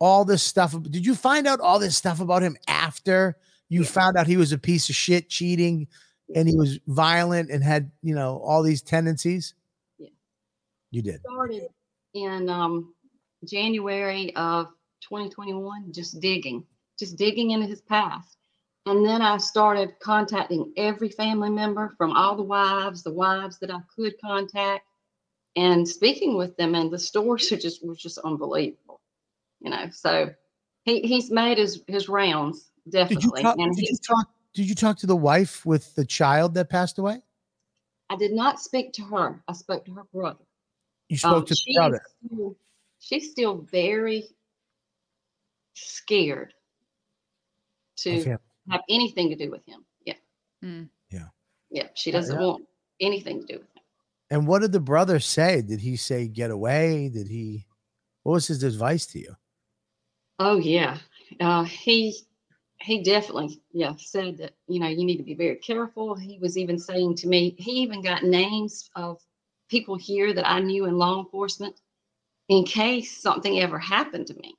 [0.00, 0.74] all this stuff?
[0.82, 3.36] Did you find out all this stuff about him after
[3.68, 3.86] you Yeah.
[3.88, 5.86] found out he was a piece of shit, cheating,
[6.34, 9.54] and he was violent and had you know all these tendencies?
[9.98, 10.08] Yeah.
[10.90, 11.20] You did.
[11.20, 11.68] started
[12.14, 12.94] in um,
[13.44, 14.66] January of
[15.02, 16.64] 2021, just digging,
[16.98, 18.36] just digging into his past.
[18.86, 23.70] And then I started contacting every family member from all the wives, the wives that
[23.70, 24.84] I could contact,
[25.54, 26.74] and speaking with them.
[26.74, 29.00] And the stories are just was just unbelievable,
[29.60, 29.88] you know.
[29.92, 30.30] So
[30.84, 33.42] he, he's made his his rounds Did you definitely.
[33.42, 33.56] talk?
[33.58, 34.26] and Did you talk?
[34.54, 37.22] Did you talk to the wife with the child that passed away?
[38.10, 39.42] I did not speak to her.
[39.48, 40.44] I spoke to her brother.
[41.08, 42.02] You spoke Um, to the brother.
[42.26, 42.56] still-
[43.02, 44.28] she's still very
[45.74, 46.54] scared
[47.96, 48.38] to
[48.70, 49.84] have anything to do with him.
[50.04, 50.14] Yeah.
[50.64, 50.88] Mm.
[51.10, 51.26] Yeah.
[51.70, 51.88] Yeah.
[51.94, 52.46] She doesn't yeah.
[52.46, 52.64] want
[53.00, 53.82] anything to do with him.
[54.30, 55.60] And what did the brother say?
[55.60, 57.10] Did he say get away?
[57.12, 57.66] Did he?
[58.22, 59.36] What was his advice to you?
[60.38, 60.98] Oh yeah.
[61.40, 62.16] Uh, he
[62.80, 66.14] he definitely yeah said that you know you need to be very careful.
[66.14, 69.20] He was even saying to me he even got names of
[69.68, 71.80] people here that I knew in law enforcement
[72.52, 74.54] in case something ever happened to me.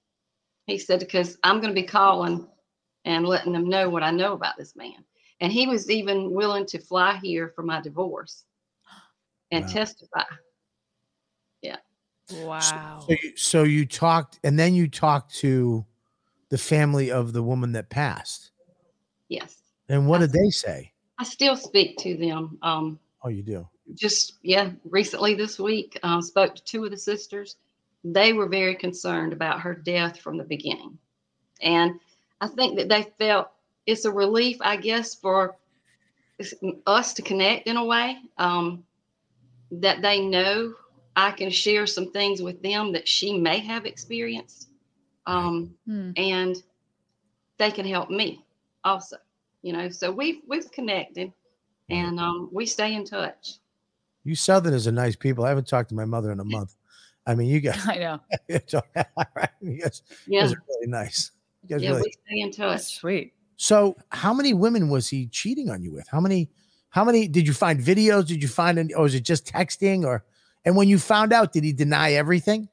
[0.65, 2.47] He said because I'm going to be calling
[3.05, 5.05] and letting them know what I know about this man.
[5.41, 8.45] And he was even willing to fly here for my divorce
[9.51, 9.71] and Wow.
[9.71, 10.23] testify.
[11.61, 11.75] Yeah.
[12.31, 13.05] Wow.
[13.05, 15.85] So you, so you talked, and then you talked to
[16.49, 18.51] the family of the woman that passed.
[19.29, 19.61] Yes.
[19.87, 20.93] And what I did they say?
[21.19, 22.57] I still speak to them.
[22.63, 23.67] Um, Oh, you do.
[23.93, 27.57] just yeah recently this week uh, spoke to two of the sisters
[28.03, 30.97] they were very concerned about her death from the beginning
[31.61, 31.99] and
[32.41, 33.47] i think that they felt
[33.85, 35.55] it's a relief i guess for
[36.87, 38.83] us to connect in a way um,
[39.71, 40.73] that they know
[41.15, 44.69] i can share some things with them that she may have experienced
[45.25, 46.11] um, Hmm.
[46.17, 46.61] and
[47.57, 48.43] they can help me
[48.83, 49.15] also
[49.61, 51.31] you know so we've we've connected
[51.89, 53.53] and um, we stay in touch
[54.25, 55.43] You Southerners are nice people.
[55.45, 56.75] I haven't talked to my mother in a month.
[57.25, 58.19] I mean, you guys, I know.
[58.47, 58.73] you guys,
[59.61, 61.31] you guys yeah are really nice.
[61.63, 62.01] You guys yeah really.
[62.03, 63.33] we stay in That's touch sweet.
[63.57, 66.07] So, how many women was he cheating on you with?
[66.07, 66.49] How many?
[66.89, 67.27] How many?
[67.27, 68.27] Did you find videos?
[68.27, 68.93] Did you find any?
[68.93, 70.03] Or was it just texting?
[70.05, 70.23] Or
[70.65, 72.67] and when you found out, did he deny everything?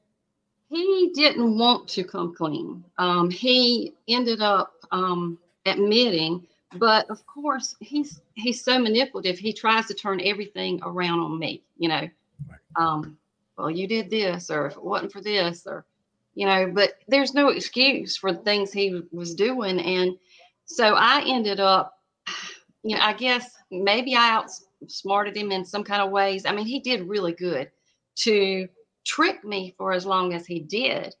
[0.71, 6.45] he didn't want to come clean um, he ended up um, admitting
[6.77, 11.61] but of course he's he's so manipulative he tries to turn everything around on me
[11.77, 12.09] you know
[12.49, 12.59] Right.
[12.75, 13.17] um,
[13.61, 15.85] well you did this or if it wasn't for this or
[16.33, 20.17] you know but there's no excuse for the things he was doing and
[20.65, 21.99] so i ended up
[22.83, 26.45] you know i guess maybe i outsmarted him in some kind of ways.
[26.45, 27.69] I mean he did really good
[28.15, 28.67] to
[29.05, 31.15] trick me for as long as he did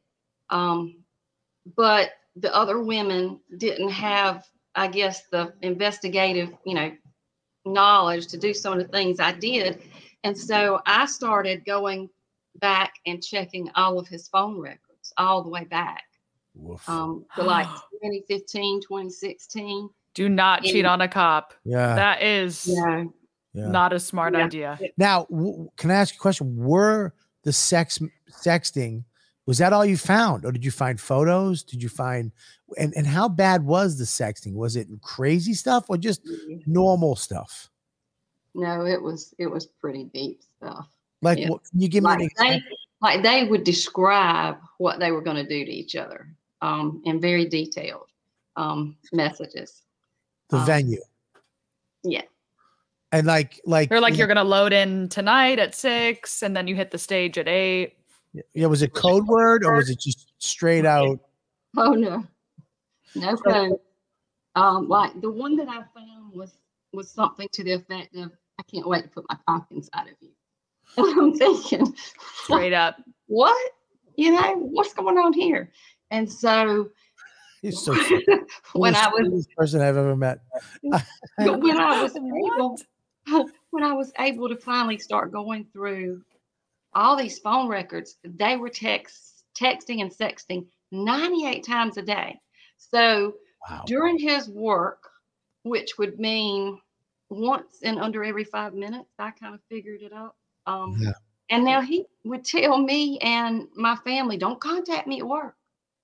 [0.49, 0.97] um,
[1.75, 6.91] but the other women didn't have i guess the investigative you know
[7.65, 9.81] knowledge to do some of the things i did
[10.23, 12.09] and so i started going
[12.61, 16.03] back and checking all of his phone records all the way back
[16.55, 16.87] Woof.
[16.87, 17.67] um, to like
[18.01, 21.53] 2015 2016 Do not cheat on a cop.
[21.63, 21.95] yeah.
[21.95, 23.03] That is yeah
[23.53, 23.67] yeah.
[23.67, 24.45] not a smart Yeah.
[24.45, 24.79] idea.
[24.97, 26.55] Now, w- can I ask you a question?
[26.55, 27.99] Were the sex
[28.31, 29.03] sexting
[29.47, 31.63] was that all you found, or did you find photos?
[31.63, 32.31] Did you find
[32.77, 34.53] and and how bad was the sexting?
[34.53, 36.21] Was it crazy stuff or just
[36.65, 37.67] normal stuff?
[38.53, 40.87] no it was it was pretty deep stuff
[41.21, 41.49] Like, Yeah.
[41.49, 42.61] what, can you give me an like they,
[43.01, 47.19] like they would describe what they were going to do to each other um, in
[47.19, 48.07] very detailed
[48.55, 49.83] um, messages.
[50.49, 51.01] The um, venue
[52.03, 52.23] Yeah,
[53.11, 56.67] and like like They're like you you're gonna load in tonight at six, and then
[56.67, 57.97] you hit the stage at eight.
[58.53, 61.19] yeah, was it code word or was it just straight out?
[61.77, 62.23] Oh no,
[63.15, 63.79] no code.
[64.55, 66.53] Um, like the one that I found was
[66.91, 70.15] was something to the effect of, "I can't wait to put my cock inside of
[70.19, 70.31] you."
[70.97, 71.95] And I'm thinking,
[72.43, 72.97] Straight up.
[73.27, 73.71] what?
[74.17, 75.71] You know, what's going on here?
[76.11, 76.89] And so
[77.61, 77.93] You're so
[78.73, 80.39] when You're I the was sweetest person I've ever met.
[80.81, 82.77] when I was able
[83.69, 86.21] when I was able to finally start going through
[86.93, 92.39] all these phone records, they were text texting and sexting 98 times a day.
[92.77, 93.35] So
[93.69, 93.83] Wow.
[93.85, 95.03] during his work,
[95.63, 96.81] which would mean
[97.29, 100.35] once in under every five minutes, I kind of figured it out.
[100.65, 101.11] Um, Yeah.
[101.49, 105.55] And now he would tell me and my family, don't contact me at work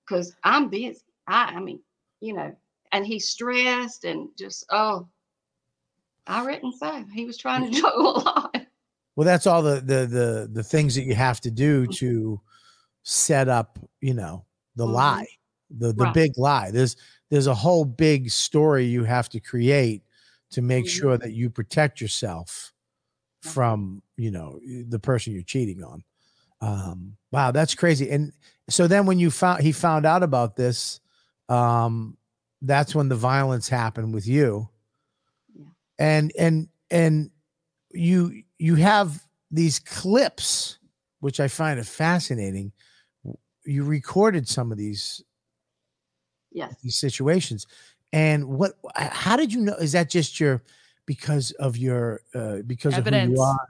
[0.06, 1.00] because I'm busy.
[1.28, 1.80] I, I mean,
[2.20, 2.54] you know,
[2.92, 5.08] and he's stressed and just, oh,
[6.26, 7.06] I reckon so.
[7.14, 8.58] He was trying to juggle a lot.
[9.16, 12.40] Well, that's all the the the the things that you have to do to
[13.04, 14.46] set up, you know,
[14.76, 14.92] the Mhm.
[14.94, 15.28] lie,
[15.72, 16.14] the the Right.
[16.14, 16.72] big lie.
[16.72, 16.98] There's
[17.30, 20.04] there's a whole big story you have to create
[20.52, 20.90] to make Mhm.
[20.90, 22.74] sure that you protect yourself.
[23.42, 26.04] From, you know, the person you're cheating on.
[26.62, 28.10] Um, wow, that's crazy.
[28.10, 28.34] And
[28.70, 31.00] so then when you found he found out about this,
[31.50, 32.18] um,
[32.62, 34.70] that's when the violence happened with you.
[35.56, 35.66] Yeah.
[36.00, 37.32] And and and
[37.92, 40.80] you you have these clips,
[41.20, 42.72] which I find it fascinating.
[43.66, 45.24] You recorded some of these
[46.52, 46.76] Yes.
[46.82, 47.68] these situations,
[48.12, 48.74] and what?
[48.96, 49.76] How did you know?
[49.76, 50.64] Is that just your
[51.08, 53.34] because of your uh, because of who Evidence.
[53.36, 53.68] you are?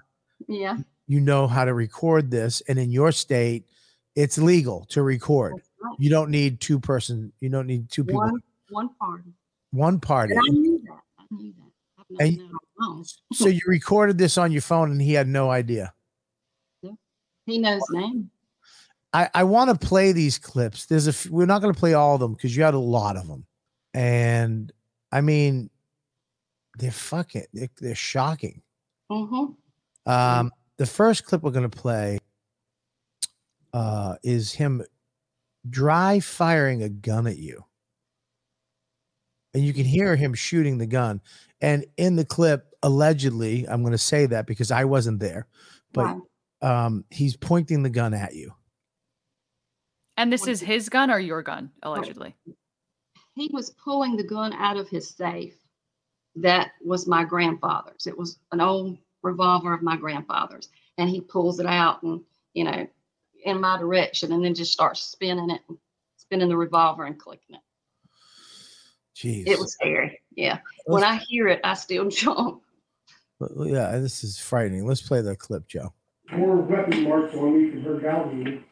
[0.49, 0.77] Yeah.
[1.07, 3.65] You know how to record this, and in your state,
[4.15, 5.53] it's legal to record.
[5.53, 5.95] Right.
[5.99, 7.31] You don't need two person.
[7.39, 8.19] You don't need two people.
[8.19, 9.29] One one party.
[9.71, 10.33] One party.
[10.33, 10.99] And I knew that.
[11.19, 12.23] I knew that.
[12.25, 12.57] I've And- that.
[13.33, 15.93] So you recorded this on your phone, and he had no idea.
[17.45, 18.11] He knows now.
[19.13, 20.85] I, I want to play these clips.
[20.85, 22.79] There's a f- we're not going to play all of them because you had a
[22.79, 23.45] lot of them,
[23.93, 24.71] and
[25.13, 25.69] I mean,
[26.77, 28.61] they're fucking they're, they're shocking.
[29.11, 30.11] Mm-hmm.
[30.11, 32.19] Um, the first clip we're going to play
[33.73, 34.83] uh, is him
[35.69, 37.63] dry firing a gun at you,
[39.53, 41.21] and you can hear him shooting the gun.
[41.59, 45.47] And in the clip, allegedly, I'm going to say that because I wasn't there,
[45.93, 46.05] but
[46.61, 46.85] Right.
[46.85, 48.53] um, he's pointing the gun at you.
[50.15, 52.35] And this What is is- his gun or your gun, allegedly.
[53.33, 55.55] He was pulling the gun out of his safe.
[56.41, 58.05] That was my grandfather's.
[58.07, 60.69] It was an old revolver of my grandfather's.
[60.97, 62.21] And he pulls it out and,
[62.53, 62.87] you know,
[63.43, 65.61] in my direction and then just starts spinning it,
[66.17, 67.61] spinning the revolver and clicking it.
[69.15, 69.47] Jeez.
[69.47, 70.19] It was scary.
[70.35, 70.59] Yeah.
[70.85, 72.61] When I hear it, I still jump.
[73.39, 74.85] Well, Yeah, this is frightening.
[74.85, 75.93] Let's play the clip, Joe.
[76.31, 78.63] More weapon marks on me from her gallery.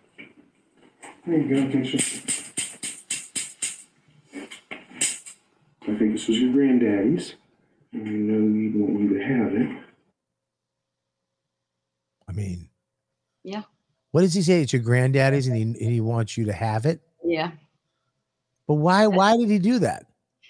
[1.25, 1.97] There you go.
[5.87, 7.35] I think this was your granddaddy's.
[7.95, 9.83] And I know he'd want you to have it.
[12.27, 12.69] I mean,
[13.43, 13.63] Yeah.
[14.11, 14.61] what does he say?
[14.61, 17.01] It's your granddaddy's, and he and he wants you to have it.
[17.23, 17.51] Yeah.
[18.67, 19.07] But why?
[19.07, 20.07] Why did he do that?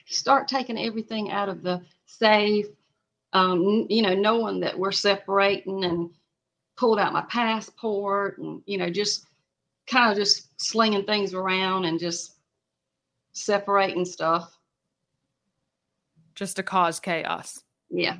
[0.07, 2.67] start taking everything out of the safe.
[3.33, 6.11] Um, you know, knowing that we're separating and
[6.77, 9.25] pulled out my passport and, you know, just
[9.87, 12.35] kind of just slinging things around and just
[13.33, 14.54] separating stuff.
[16.35, 17.63] Just to cause chaos.
[17.89, 18.17] Yeah.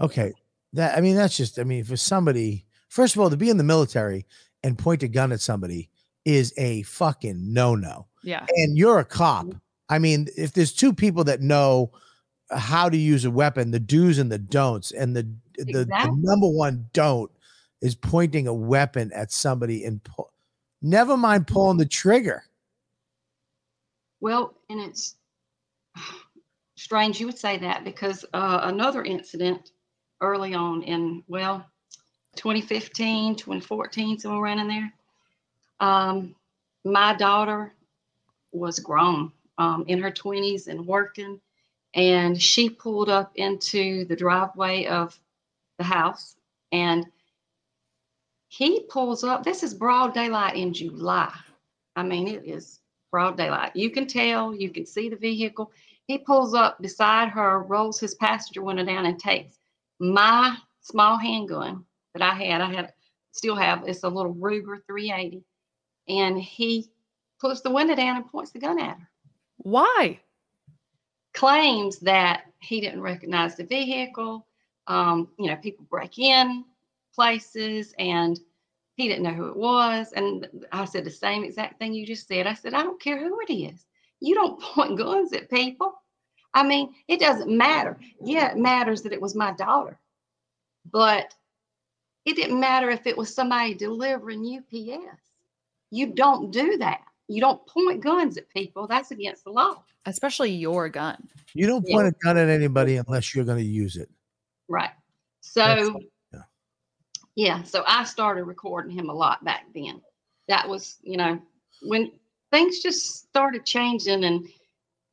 [0.00, 0.32] Okay,
[0.72, 1.58] that I mean, that's just.
[1.58, 4.26] I mean, for somebody, first of all, to be in the military
[4.62, 5.90] and point a gun at somebody
[6.24, 8.06] is a fucking no no.
[8.22, 8.46] Yeah.
[8.48, 9.46] And you're a cop.
[9.46, 9.58] Mm-hmm.
[9.90, 11.92] I mean, if there's two people that know
[12.50, 15.28] how to use a weapon, the do's and the don'ts, and the
[15.58, 17.30] the, the number one don't
[17.80, 20.32] is pointing a weapon at somebody and pull,
[20.82, 22.44] never mind pulling the trigger.
[24.20, 25.16] Well, and it's
[26.84, 29.70] strange you would say that because uh, another incident
[30.20, 31.64] early on in, well,
[32.36, 34.92] 2015, 2014, somewhere around in there,
[35.80, 36.34] um,
[36.84, 37.72] my daughter
[38.52, 41.40] was grown um, in her 20s and working,
[41.94, 45.18] and she pulled up into the driveway of
[45.78, 46.36] the house
[46.70, 47.06] and
[48.48, 49.42] he pulls up.
[49.42, 51.32] This is broad daylight in July.
[51.96, 52.80] I mean, it is
[53.10, 53.74] broad daylight.
[53.74, 55.72] You can tell, you can see the vehicle.
[56.06, 59.58] He pulls up beside her, rolls his passenger window down, and takes
[59.98, 62.60] my small handgun that I had.
[62.60, 62.92] I had
[63.32, 65.42] still have it's a little Ruger 380,
[66.08, 66.90] and he
[67.40, 69.08] puts the window down and points the gun at her.
[69.58, 70.20] Why?
[71.32, 74.46] Claims that he didn't recognize the vehicle.
[74.86, 76.64] Um, you know, people break in
[77.14, 78.38] places and
[78.96, 80.12] he didn't know who it was.
[80.12, 82.46] And I said the same exact thing you just said.
[82.46, 83.86] I said, I don't care who it is.
[84.24, 85.92] You don't point guns at people.
[86.54, 87.98] I mean, it doesn't matter.
[88.20, 89.98] Yeah, it matters that it was my daughter,
[90.90, 91.34] but
[92.24, 95.20] it didn't matter if it was somebody delivering UPS.
[95.90, 97.00] You don't do that.
[97.28, 98.86] you don't point guns at people.
[98.86, 99.82] That's against the law.
[100.04, 101.16] Especially your gun.
[101.54, 101.96] You don't Yeah.
[101.96, 104.10] point a gun at anybody unless you're going to use it.
[104.68, 104.90] Right.
[105.40, 106.02] So,
[106.32, 106.42] yeah.
[107.34, 107.62] yeah.
[107.62, 110.02] So I started recording him a lot back then.
[110.48, 111.40] That was, you know,
[111.82, 112.12] when
[112.54, 114.46] things just started changing and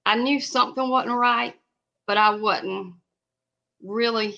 [0.05, 1.55] I knew something wasn't right,
[2.05, 2.93] but I wasn't
[3.83, 4.37] really,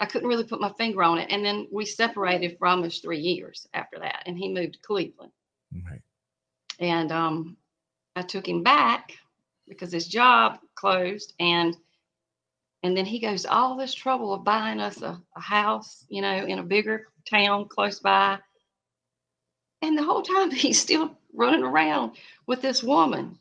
[0.00, 1.28] I couldn't really put my finger on it.
[1.30, 4.22] And then we separated for almost three years after that.
[4.26, 5.32] And he moved to Cleveland.
[5.72, 6.00] Right.
[6.78, 7.56] and um,
[8.14, 9.12] I took him back
[9.68, 11.76] because his job closed, and
[12.82, 16.44] and then he goes all this trouble of buying us a, a house, you know,
[16.46, 18.38] in a bigger town close by,
[19.82, 22.12] and the whole time he's still running around
[22.46, 23.38] with this woman,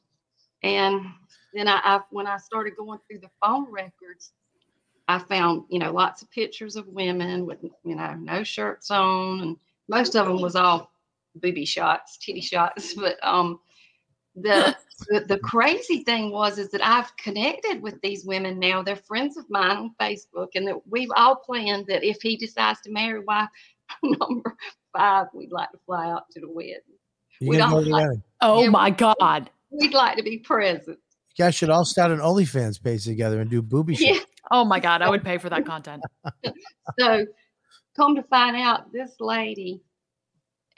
[0.63, 1.01] and
[1.53, 4.31] then I, I when I started going through the phone records,
[5.07, 9.41] I found you know lots of pictures of women with you know no shirts on,
[9.41, 9.57] and
[9.87, 10.91] most of them was all
[11.35, 12.93] booby shots, titty shots.
[12.99, 13.59] But um,
[14.35, 14.75] the,
[15.07, 18.81] the the crazy thing was is that I've connected with these women now.
[18.81, 22.81] They're friends of mine on Facebook, and that we've all planned that if he decides
[22.81, 23.49] to marry wife
[24.03, 24.57] number
[24.95, 26.79] five, we'd like to fly out to the wedding.
[27.39, 29.49] You We don't go to the like- Oh Yeah, my God.
[29.71, 30.99] We'd like to be present.
[31.37, 34.13] You guys should all start an OnlyFans page together and do booby Yeah.
[34.13, 34.27] shit.
[34.51, 35.01] Oh my God.
[35.01, 36.01] I would pay for that content.
[36.99, 37.25] So,
[37.95, 39.81] come to find out, this lady,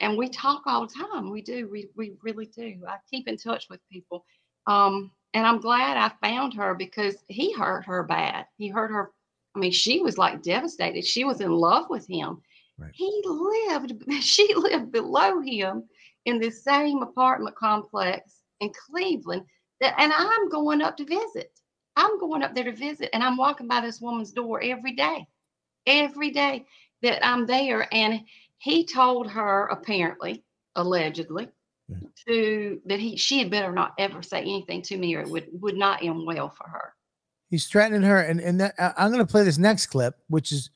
[0.00, 1.30] and we talk all the time.
[1.30, 1.68] We do.
[1.68, 2.78] We we really do.
[2.88, 4.24] I keep in touch with people,
[4.66, 8.46] um, and I'm glad I found her because he hurt her bad.
[8.56, 9.10] He hurt her.
[9.54, 11.04] I mean, she was like devastated.
[11.04, 12.40] She was in love with him.
[12.78, 12.92] Right.
[12.94, 14.04] He lived.
[14.22, 15.84] She lived below him
[16.24, 19.42] in this same apartment complex in Cleveland.
[19.80, 21.52] That, and I'm going up to visit.
[21.96, 25.26] I'm going up there to visit, and I'm walking by this woman's door every day
[25.88, 26.66] every day
[27.02, 27.92] that I'm there.
[27.92, 28.20] And
[28.58, 30.44] he told her, apparently,
[30.76, 31.48] allegedly,
[32.28, 35.48] to that he she had better not ever say anything to me or it would
[35.52, 36.94] would not end well for her.
[37.48, 40.70] He's threatening her, and and that, I'm going to play this next clip, which is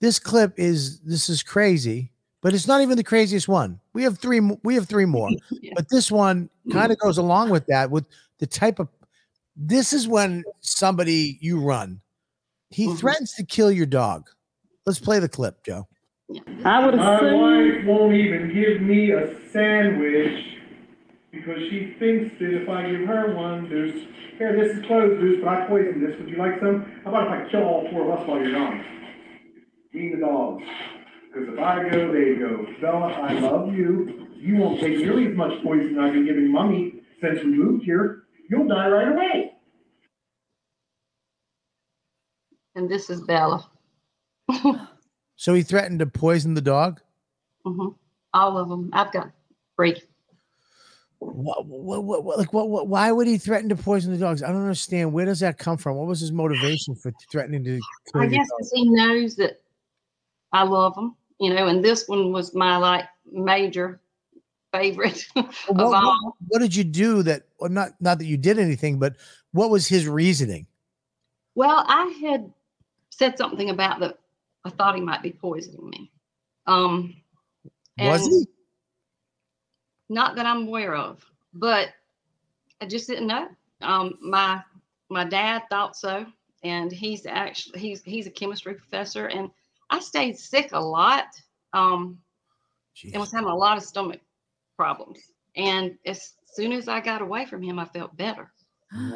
[0.00, 3.80] this clip is this is crazy, but it's not even the craziest one.
[3.92, 4.40] We have three.
[4.40, 5.72] mo- We have three more, Yeah.
[5.76, 8.06] but this one kind of goes along with that with
[8.38, 8.88] the type of.
[9.56, 12.00] This is when somebody you run.
[12.70, 12.98] He Mhm.
[12.98, 14.28] threatens to kill your dog.
[14.86, 15.86] Let's play the clip, Joe.
[16.64, 17.40] I would My assume.
[17.40, 20.44] wife won't even give me a sandwich
[21.32, 23.92] because she thinks that if I give her one, there's,
[24.38, 26.16] here, this is closed, Deuce, but I poisoned this.
[26.20, 26.84] Would you like some?
[27.04, 28.84] How about if I kill all four of us while you're gone?
[29.92, 30.62] Me the dogs.
[31.32, 32.66] Because if I go, they go.
[32.80, 34.26] Bella, I love you.
[34.36, 38.24] You won't take nearly as much poison I've been giving Mummy since we moved here.
[38.48, 39.52] You'll die right away.
[42.74, 43.68] And this is Bella.
[45.40, 47.00] So he threatened to poison the dog.
[47.64, 47.94] Mm-hmm.
[48.34, 48.90] All of them.
[48.92, 49.30] I've got
[49.74, 50.02] three.
[51.18, 54.42] What, what, what, what, like, what, what, why would he threaten to poison the dogs?
[54.42, 55.14] I don't understand.
[55.14, 55.96] Where does that come from?
[55.96, 57.80] What was his motivation for threatening to
[58.14, 58.58] I guess dog?
[58.58, 59.62] 'cause he knows that
[60.52, 64.00] I love them, you know, and this one was my like major
[64.72, 66.36] favorite of What, what, all.
[66.48, 67.44] what did you do that?
[67.58, 69.16] Well, not not that you did anything, but
[69.52, 70.66] what was his reasoning?
[71.54, 72.52] Well, I had
[73.10, 74.18] said something about that
[74.64, 76.10] I thought he might be poisoning me.
[76.66, 77.16] Um,
[77.98, 78.46] Was he?
[80.08, 81.24] Not that I'm aware of,
[81.54, 81.90] but
[82.80, 83.48] I just didn't know.
[83.80, 84.62] Um, my
[85.08, 86.26] my dad thought so,
[86.62, 89.50] and he's actually he's he's a chemistry professor, and
[89.90, 91.26] I stayed sick a lot.
[91.72, 92.18] Um,
[92.96, 93.12] Jeez.
[93.12, 94.20] and was having a lot of stomach
[94.76, 95.20] problems.
[95.56, 98.52] And as soon as I got away from him, I felt better.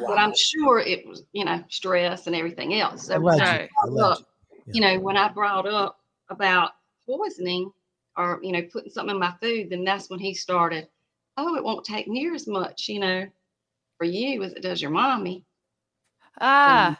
[0.07, 3.07] But I'm sure it was, you know, stress and everything else.
[3.07, 3.49] So, when I Alleged.
[3.51, 3.69] Right.
[3.91, 4.25] brought up, Alleged.
[4.67, 5.99] you know, when I brought up
[6.29, 6.71] about
[7.05, 7.71] poisoning
[8.15, 10.87] or, you know, putting something in my food, then that's when he started,
[11.35, 13.27] oh, it won't take near as much, you know,
[13.97, 15.43] for you as it does your mommy.
[16.39, 16.97] Ah.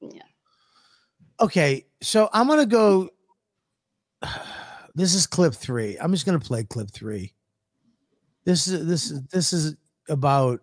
[0.00, 0.22] Yeah.
[1.40, 3.08] Okay, so I'm gonna go.
[4.96, 5.96] This is clip three.
[5.98, 7.34] I'm just gonna play clip three.
[8.44, 9.74] This is this is this is
[10.08, 10.60] about.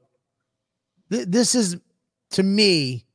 [1.09, 1.75] This is
[2.29, 3.05] to me.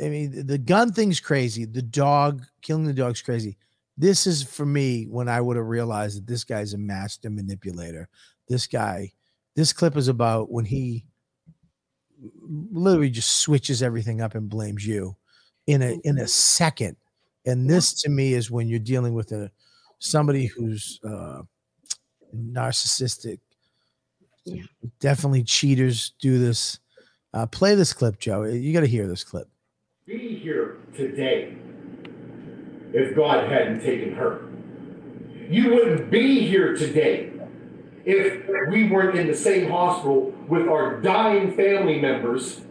[0.00, 1.66] I mean, the- gun thing's crazy.
[1.66, 3.58] The dog killing the dog's crazy.
[3.98, 8.08] This is for me when I would have realized that this guy's a master manipulator.
[8.48, 9.12] This guy.
[9.54, 11.04] This clip is about when he
[12.40, 15.14] literally just switches everything up and blames you
[15.66, 16.96] in a in a second
[17.48, 19.50] and this to me is when you're dealing with a
[19.98, 21.42] somebody who's uh
[22.34, 23.40] narcissistic
[24.44, 24.62] Yeah.
[25.00, 26.78] definitely cheaters do this
[27.34, 29.48] uh play this clip joe you got to hear this clip
[30.06, 31.54] be here today
[32.94, 34.48] if God hadn't taken her.
[35.50, 37.30] You wouldn't be here today
[38.06, 42.62] if we weren't in the same hospital with our dying family members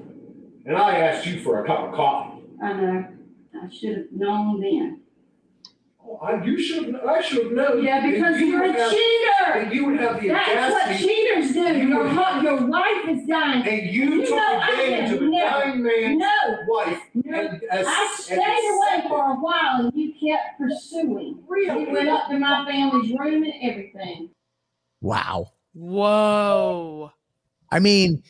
[0.66, 2.42] and I asked you for a cup of coffee.
[2.64, 3.06] I know.
[3.64, 5.02] I should have known then.
[6.10, 7.84] Oh, I, you should have, I should have known.
[7.84, 9.54] Yeah, that because you you're would a have- cheater.
[9.60, 11.60] And you would have the That's what audacity, cheaters do.
[11.60, 13.68] You Your, would hu- your wife is dying.
[13.68, 17.38] and you You took know, I advantage of a never- dying man's No, wife no.
[17.40, 17.86] and as.
[17.88, 21.44] I and stayed away accepted- for a while and you kept pursuing.
[21.50, 24.30] You went up to my family's room and everything.
[25.02, 25.52] Wow.
[25.74, 27.12] Whoa.
[27.72, 28.24] I mean,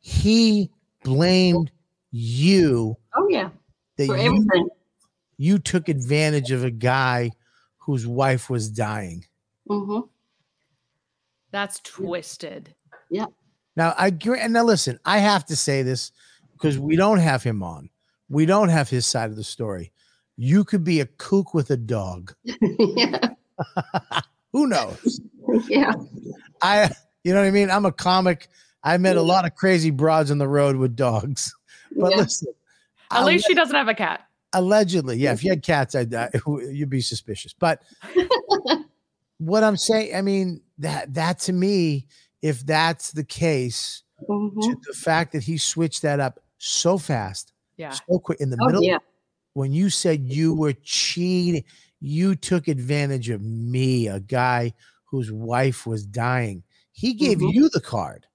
[0.00, 0.70] he
[1.02, 1.70] blamed
[2.10, 3.48] you Oh, yeah,
[3.96, 4.68] that for you, everything.
[5.36, 7.30] you took advantage of a guy
[7.78, 9.24] whose wife was dying.
[9.68, 10.06] Mm-hmm.
[11.50, 12.74] That's twisted.
[13.10, 13.26] Yeah.
[13.76, 14.40] Now I agree.
[14.40, 16.12] And now listen, I have to say this
[16.52, 17.90] because we don't have him on.
[18.28, 19.92] We don't have his side of the story.
[20.36, 22.34] You could be a kook with a dog.
[22.78, 23.28] yeah,
[24.52, 25.20] Who knows?
[25.68, 25.92] yeah.
[26.60, 26.90] I,
[27.24, 27.70] you know what I mean?
[27.70, 28.48] I'm a comic.
[28.84, 31.54] I met a lot of crazy broads on the road with dogs.
[31.96, 32.16] But yeah.
[32.18, 32.54] listen,
[33.12, 34.26] At alle- least she doesn't have a cat.
[34.54, 35.32] allegedly, yeah.
[35.32, 36.28] If you had cats, I'd uh,
[36.70, 37.52] you'd be suspicious.
[37.52, 37.82] But
[39.38, 42.06] what I'm saying, I mean that that to me,
[42.42, 44.52] if that's the case, Mhm.
[44.62, 47.90] to the fact that he switched that up so fast, Yeah.
[47.90, 48.98] so quick in the Oh, middle yeah.
[49.54, 51.64] when you said you were cheating,
[52.00, 56.62] you took advantage of me, a guy whose wife was dying.
[56.92, 57.52] He gave Mhm.
[57.52, 58.26] you the card.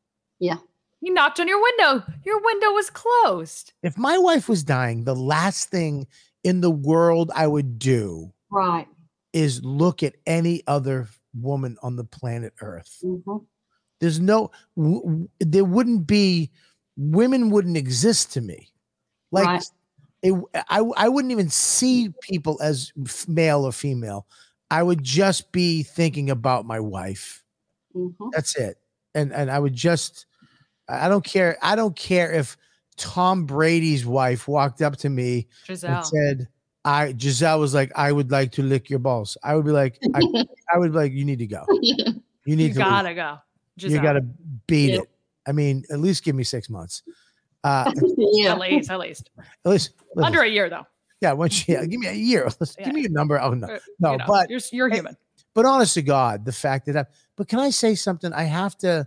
[1.02, 2.04] He knocked on your window.
[2.26, 3.74] Your window was closed.
[3.84, 6.08] If my wife was dying, the last thing
[6.44, 8.88] in the world I would do Right.
[9.34, 11.08] is look at any other
[11.40, 12.98] woman on the planet Earth.
[13.02, 13.38] hmm
[14.00, 16.52] There's no, w- there wouldn't be,
[16.98, 18.70] women wouldn't exist to me.
[19.32, 19.64] Like, Right.
[20.24, 20.34] it,
[20.70, 22.92] I, I wouldn't even see people as
[23.28, 24.28] male or female.
[24.72, 27.44] I would just be thinking about my wife.
[27.94, 28.78] hmm That's it.
[29.16, 30.27] And and I would just
[30.90, 31.58] I don't care.
[31.62, 32.56] I don't care if
[32.98, 35.96] Tom Brady's wife walked up to me Gisele.
[35.98, 36.48] and said,
[36.86, 39.38] I Gisele was like, I would like to lick your balls.
[39.44, 40.22] I would be like, I,
[40.74, 41.66] I would be like, you need to go.
[42.46, 43.40] You need you to gotta go.
[43.76, 44.22] you gotta
[44.68, 45.02] beat Yep.
[45.04, 45.10] it.
[45.46, 47.04] I mean, at least give me six months.
[47.62, 48.54] Uh yeah.
[48.54, 49.30] At least, at least.
[49.66, 50.88] at least listen, Under a year, though.
[51.20, 52.46] yeah, once yeah, give me a year.
[52.62, 53.02] Listen, Give Yeah.
[53.02, 53.38] me a number.
[53.42, 53.68] Oh no.
[53.68, 55.18] Uh, No, you know, but you're, you're Hey, human.
[55.54, 58.32] but honest to God, the fact that I, but can I say something?
[58.32, 59.06] I have to.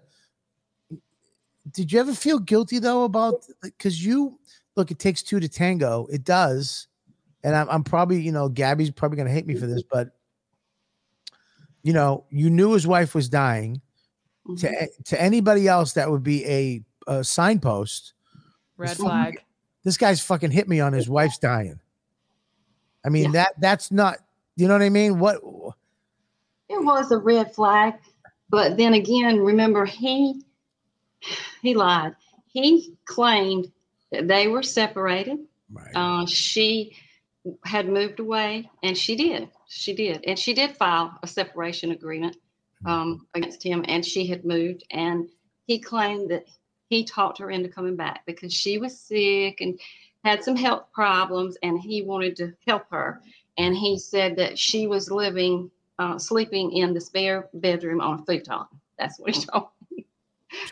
[1.70, 4.38] Did you ever feel guilty though about because you
[4.76, 4.90] look?
[4.90, 6.06] It takes two to tango.
[6.10, 6.88] It does,
[7.44, 10.10] and I'm, I'm probably you know Gabby's probably gonna hate me for this, but
[11.82, 13.80] you know you knew his wife was dying.
[14.46, 15.02] To mm-hmm.
[15.04, 18.14] to anybody else, that would be a, a signpost.
[18.78, 19.44] Red oh flag.
[19.84, 21.78] This guy's fucking hit me on his wife's dying.
[23.04, 23.30] I mean Yeah.
[23.32, 24.18] that that's not.
[24.56, 25.18] You know what I mean?
[25.18, 25.36] What?
[26.68, 27.94] It was a red flag,
[28.48, 30.42] but then again, remember he
[31.62, 32.14] he lied.
[32.46, 33.70] He claimed
[34.12, 35.38] that they were separated.
[35.72, 35.94] Right.
[35.94, 36.96] Uh, she
[37.64, 39.48] had moved away, and she did.
[39.68, 42.36] She did, and she did file a separation agreement
[42.84, 44.84] um, against him, and she had moved.
[44.90, 45.28] And
[45.66, 46.46] he claimed that
[46.88, 49.78] he talked her into coming back because she was sick and
[50.24, 53.22] had some health problems, and he wanted to help her.
[53.56, 58.24] And he said that she was living, uh, sleeping in the spare bedroom on a
[58.24, 58.66] futon.
[58.98, 59.68] That's what he told.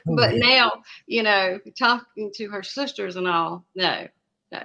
[0.06, 0.16] Me.
[0.16, 0.70] But now,
[1.06, 4.06] you know, talking to her sisters and all, no,
[4.52, 4.62] no.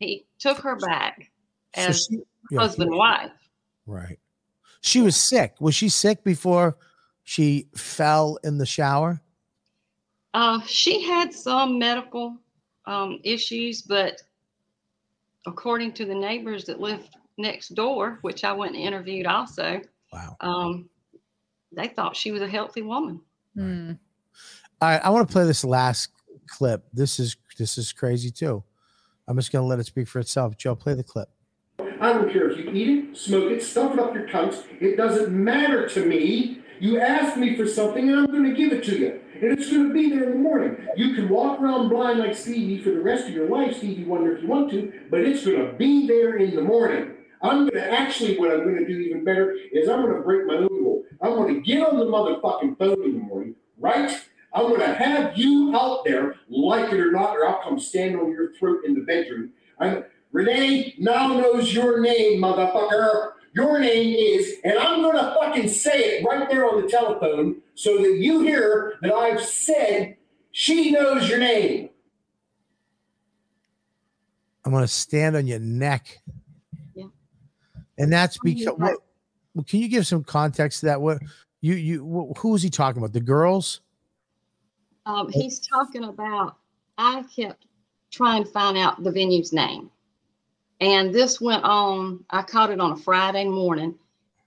[0.00, 1.30] He took her back
[1.76, 3.30] So as she- yeah, husband and wife.
[3.86, 4.18] Right.
[4.80, 5.54] She was sick.
[5.60, 6.76] Was she sick before
[7.22, 9.22] she fell in the shower?
[10.34, 12.36] Uh, she had some medical
[12.86, 14.20] um, issues, but
[15.46, 19.80] according to the neighbors that lived next door, which I went and interviewed also,
[20.12, 20.36] Wow.
[20.40, 20.88] um,
[21.72, 23.20] they thought she was a healthy woman.
[23.56, 23.92] Hmm.
[24.80, 26.10] I want to play this last
[26.46, 26.84] clip.
[26.92, 28.62] This is this is crazy too.
[29.26, 30.56] I'm just gonna let it speak for itself.
[30.56, 31.28] Joe, play the clip.
[31.78, 34.62] I don't care if you eat it, smoke it, stuff it up your cunt.
[34.80, 36.60] It doesn't matter to me.
[36.80, 39.20] You asked me for something and I'm going to give it to you.
[39.34, 40.76] And it's going to be there in the morning.
[40.96, 44.36] You can walk around blind like Stevie for the rest of your life, Stevie Wonder,
[44.36, 47.12] if you want to, but it's going to be there in the morning.
[47.42, 50.20] I'm going to actually, what I'm going to do even better is I'm going to
[50.20, 51.04] break my own rule.
[51.22, 54.20] I'm going to get on the motherfucking phone in the morning, right?
[54.54, 58.16] I'm going to have you out there, like it or not, or I'll come stand
[58.16, 59.50] on your throat in the bedroom.
[59.78, 63.32] I'm, Renee now knows your name, motherfucker.
[63.54, 67.98] Your name is, and I'm gonna fucking say it right there on the telephone so
[67.98, 70.16] that you hear that I've said
[70.50, 71.90] she knows your name.
[74.64, 76.20] I'm gonna stand on your neck.
[76.96, 77.04] Yeah.
[77.96, 78.98] And that's because what
[79.54, 81.00] well, can you give some context to that?
[81.00, 81.22] What
[81.60, 83.12] You you who is he talking about?
[83.12, 83.82] The girls?
[85.06, 86.56] Um, he's talking about,
[86.96, 87.66] I kept
[88.10, 89.90] trying to find out the venue's name.
[90.80, 93.94] And this went on, I caught it on a Friday morning.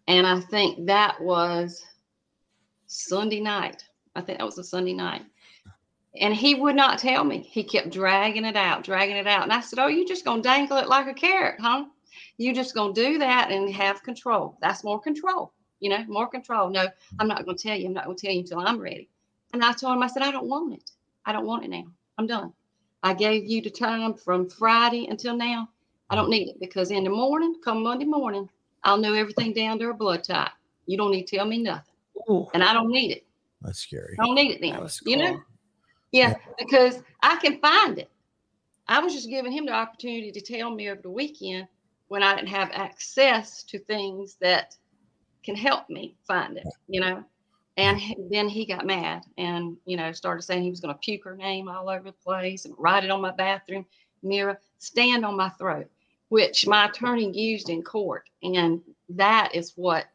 [0.08, 1.86] And I think that was
[2.88, 3.84] Sunday night.
[4.16, 5.24] I think that was a Sunday night.
[6.20, 7.40] And he would not tell me.
[7.40, 9.44] He kept dragging it out, dragging it out.
[9.44, 11.86] And I said, Oh, you're just gonna dangle it like a carrot, huh?
[12.38, 14.58] You're just gonna do that and have control.
[14.62, 16.70] That's more control, you know, more control.
[16.70, 16.88] No,
[17.20, 17.88] I'm not gonna tell you.
[17.88, 19.10] I'm not gonna tell you until I'm ready.
[19.58, 20.92] And I told him, I said, I don't want it.
[21.26, 21.86] I don't want it now.
[22.20, 22.54] I'm done.
[23.02, 25.68] I gave you the time from Friday until now.
[26.12, 28.48] I don't need it because in the morning, come Monday morning,
[28.84, 30.52] I'll know everything down to a blood type.
[30.86, 31.96] You don't need to tell me nothing.
[32.30, 33.26] Ooh, And I don't need it.
[33.64, 34.16] That's scary.
[34.20, 34.80] I don't need it that then.
[34.80, 35.32] was You know?
[35.32, 35.44] cool.
[36.12, 38.12] Yeah, because I can find it.
[38.88, 41.68] I was just giving him the opportunity to tell me over the weekend
[42.10, 44.76] when I didn't have access to things that
[45.44, 47.24] can help me find it, you know.
[47.78, 48.02] And
[48.32, 51.36] then he got mad and, you know, started saying he was going to puke her
[51.36, 53.86] name all over the place and write it on my bathroom
[54.24, 55.88] mirror, stand on my throat,
[56.30, 58.30] which my attorney used in court.
[58.42, 60.08] And that is what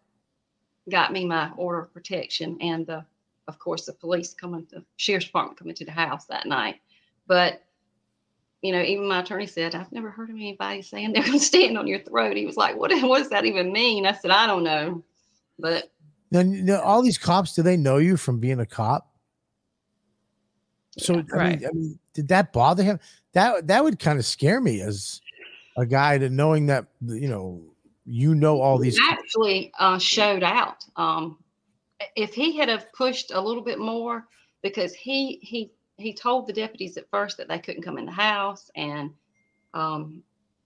[0.91, 3.05] got me my order of protection and the
[3.49, 6.77] of course, the police coming, the sheriff's department coming to the house that night.
[7.27, 7.63] But,
[8.63, 11.45] you know, even my attorney said, I've never heard of anybody saying they're going to
[11.45, 12.37] stand on your throat.
[12.37, 14.07] He was like, what, what does that even mean?
[14.07, 15.03] I said, I don't know.
[15.59, 15.91] But
[16.33, 19.09] now, all these cops, do they know you from being a cop?
[20.99, 21.61] So I, Right.
[21.61, 23.01] mean, I mean, did that bother him?
[23.33, 25.21] That that would kind of scare me as
[25.77, 27.63] a guy to knowing that you know
[28.05, 28.97] you know all these.
[28.99, 30.85] he actually uh, showed out.
[30.97, 31.39] Um,
[32.17, 34.27] if he had have pushed a little bit more,
[34.63, 38.13] because he he he told the deputies at first that they couldn't come in the
[38.13, 39.11] house, and
[39.73, 40.23] um,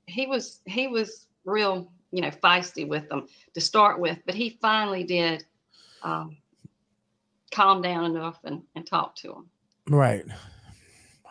[0.06, 4.58] he was he was real you know feisty with them to start with, but he
[4.60, 5.44] finally did
[6.02, 6.36] um,
[7.52, 9.48] calm down enough and, and talk to them.
[9.88, 10.24] Right.
[11.24, 11.30] Wow.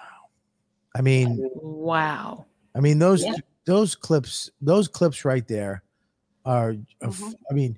[0.95, 2.45] I mean, Wow.
[2.76, 3.34] I mean those Yeah.
[3.66, 5.84] those clips those clips right there
[6.45, 6.70] are.
[7.01, 7.34] are f- Mhm.
[7.49, 7.78] I mean,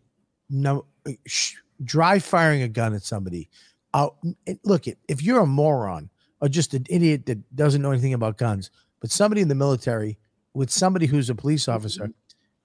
[0.50, 0.86] no,
[1.26, 3.50] sh- dry firing a gun at somebody.
[3.94, 4.10] Uh,
[4.46, 6.10] it- look, it if you're a moron
[6.42, 8.70] or just an idiot that doesn't know anything about guns,
[9.00, 10.18] but somebody in the military
[10.54, 12.12] with somebody who's a police officer,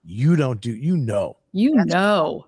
[0.05, 0.75] you don't do.
[0.75, 2.47] You know, You That's- know.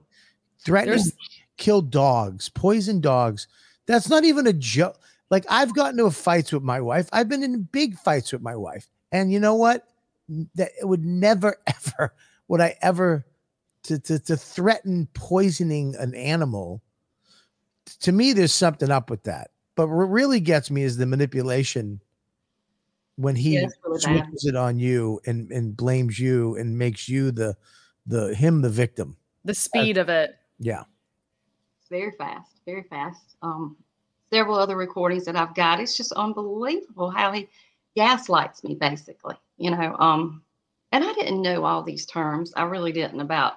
[0.61, 1.17] threatening There's- to
[1.57, 3.49] kill dogs, poison dogs.
[3.87, 4.99] That's not even a joke.
[5.31, 7.09] Like I've gotten into fights with my wife.
[7.13, 9.89] I've been in big fights with my wife, and you know what?
[10.55, 12.15] That it would never ever
[12.49, 13.27] would I ever
[13.85, 16.83] to to to threaten poisoning an animal.
[18.01, 19.51] To me, there's something up with that.
[19.77, 22.01] But what really gets me is the manipulation
[23.17, 27.57] when he really switches it on you and and blames you and makes you the
[28.07, 29.17] the him the victim.
[29.45, 30.37] The speed of it.
[30.59, 30.85] Yeah.
[31.89, 33.37] Very fast, very fast.
[33.43, 33.77] Um,
[34.31, 35.81] several other recordings that I've got.
[35.81, 37.49] It's just unbelievable how he
[37.97, 39.37] gaslights me, basically.
[39.59, 40.43] You know, um,
[40.93, 42.53] and I didn't know all these terms.
[42.57, 43.55] I really didn't about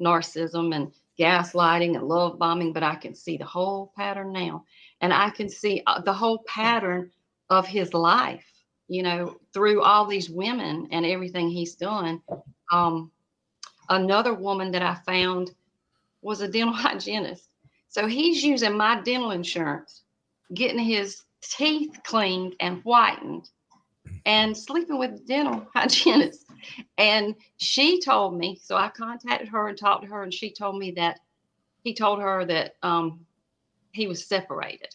[0.00, 4.64] narcissism and gaslighting and love bombing, but I can see the whole pattern now,
[5.00, 7.10] and I can see uh, the whole pattern
[7.50, 8.46] of his life.
[8.88, 12.20] You know, through all these women and everything he's done.
[12.70, 13.10] Um,
[13.88, 15.52] another woman that I found
[16.20, 17.48] was a dental hygienist.
[17.92, 20.00] So he's using my dental insurance,
[20.54, 23.50] getting his teeth cleaned and whitened,
[24.24, 26.46] and sleeping with dental hygienist.
[26.96, 30.78] And she told me, so I contacted her and talked to her, and she told
[30.78, 31.20] me that
[31.84, 33.26] he told her that um,
[33.92, 34.88] he was separated.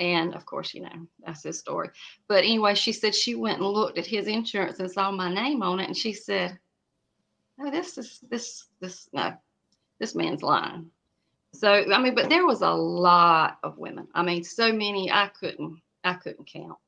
[0.00, 1.90] And of course, you know, that's his story.
[2.26, 5.62] But anyway, she said she went and looked at his insurance and saw my name
[5.62, 5.86] on it.
[5.86, 6.58] And she said,
[7.56, 9.34] No, this is this, this, no,
[10.00, 10.90] this man's lying.
[11.54, 14.08] So I mean, but there was a lot of women.
[14.14, 16.78] I mean, so many I couldn't I couldn't count.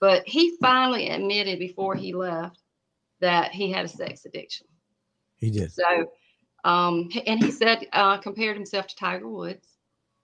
[0.00, 2.60] But he finally admitted before he left
[3.20, 4.66] that he had a sex addiction.
[5.36, 5.72] He did.
[5.72, 6.10] So,
[6.64, 9.66] um, and he said uh, compared himself to Tiger Woods,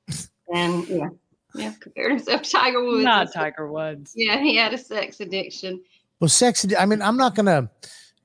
[0.55, 1.09] and yeah,
[1.55, 3.05] yeah, compared himself to Tiger Woods.
[3.05, 4.13] Not Tiger Woods.
[4.15, 5.83] Yeah, he had a sex addiction.
[6.21, 6.67] Well, sex.
[6.79, 7.71] I mean, I'm not gonna,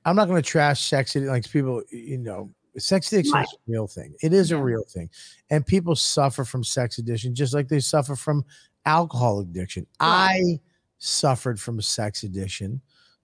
[0.04, 1.14] I'm not gonna trash sex.
[1.14, 3.46] addi- Like people, you know, sex addiction Right.
[3.46, 4.14] is a real thing.
[4.22, 5.10] It is a real thing,
[5.50, 8.44] and people suffer from sex addiction just like they suffer from
[8.86, 9.86] alcohol addiction.
[10.00, 10.40] Right.
[10.56, 10.60] I
[10.98, 12.80] suffered from sex addiction.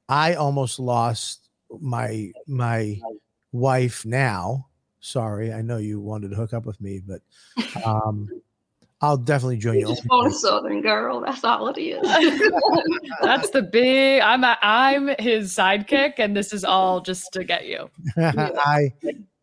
[0.09, 1.49] I almost lost
[1.81, 3.01] my my
[3.53, 4.05] wife.
[4.05, 4.69] Now,
[5.01, 7.23] sorry, I know you wanted to hook up with me, but
[7.85, 8.29] um,
[9.01, 9.87] I'll definitely join You you.
[9.89, 11.21] just want a Southern girl.
[11.21, 12.01] That's all it is.
[13.23, 14.21] That's the big.
[14.23, 17.91] I'm a, I'm his sidekick, and this is all just to get you.
[18.17, 18.93] I,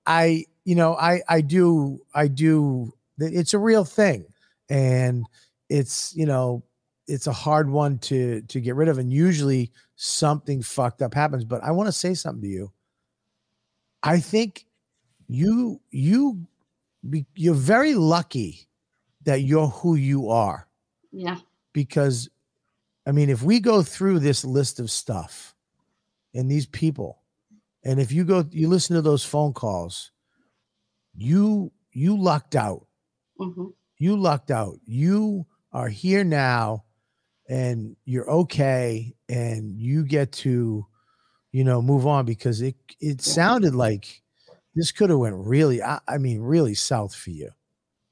[0.06, 4.26] I, you know, I, I do, I do It's a real thing,
[4.70, 5.26] and
[5.70, 6.64] it's you know
[7.08, 11.46] it's a hard one to to get rid of, and usually something fucked up happens.
[11.46, 12.72] But I want to say something to you.
[14.04, 14.66] I think
[15.28, 16.46] you you
[17.36, 18.68] you're very lucky
[19.24, 20.68] that you're who you are
[21.12, 21.38] Yeah.
[21.74, 22.30] because
[23.08, 25.56] I mean, if we go through this list of stuff
[26.36, 27.21] and these people,
[27.84, 30.12] and if you go, you listen to those phone calls,
[31.16, 32.88] you you lucked out.
[33.38, 34.80] hmm You lucked out.
[34.86, 36.86] You are here now,
[37.50, 40.86] and you're okay, and you get to,
[41.52, 44.24] you know, move on because it it sounded like
[44.76, 47.52] this could have went really, I, I mean, really south for you.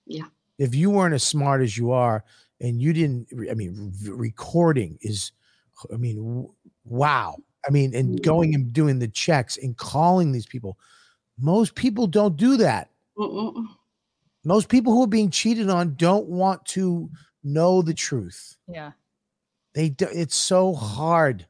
[0.05, 0.29] Yeah.
[0.57, 2.23] If you weren't as smart as you are,
[2.59, 5.31] and you didn't, I mean, recording is,
[5.93, 6.49] I mean,
[6.83, 7.37] wow.
[7.67, 10.77] I mean, and going and doing the checks and calling these people.
[11.37, 13.65] Most people don't do that Mm-mm.
[14.43, 17.09] most people who are being cheated on don't want to
[17.43, 18.91] know the truth Yeah.
[19.73, 21.45] they do, it's so hard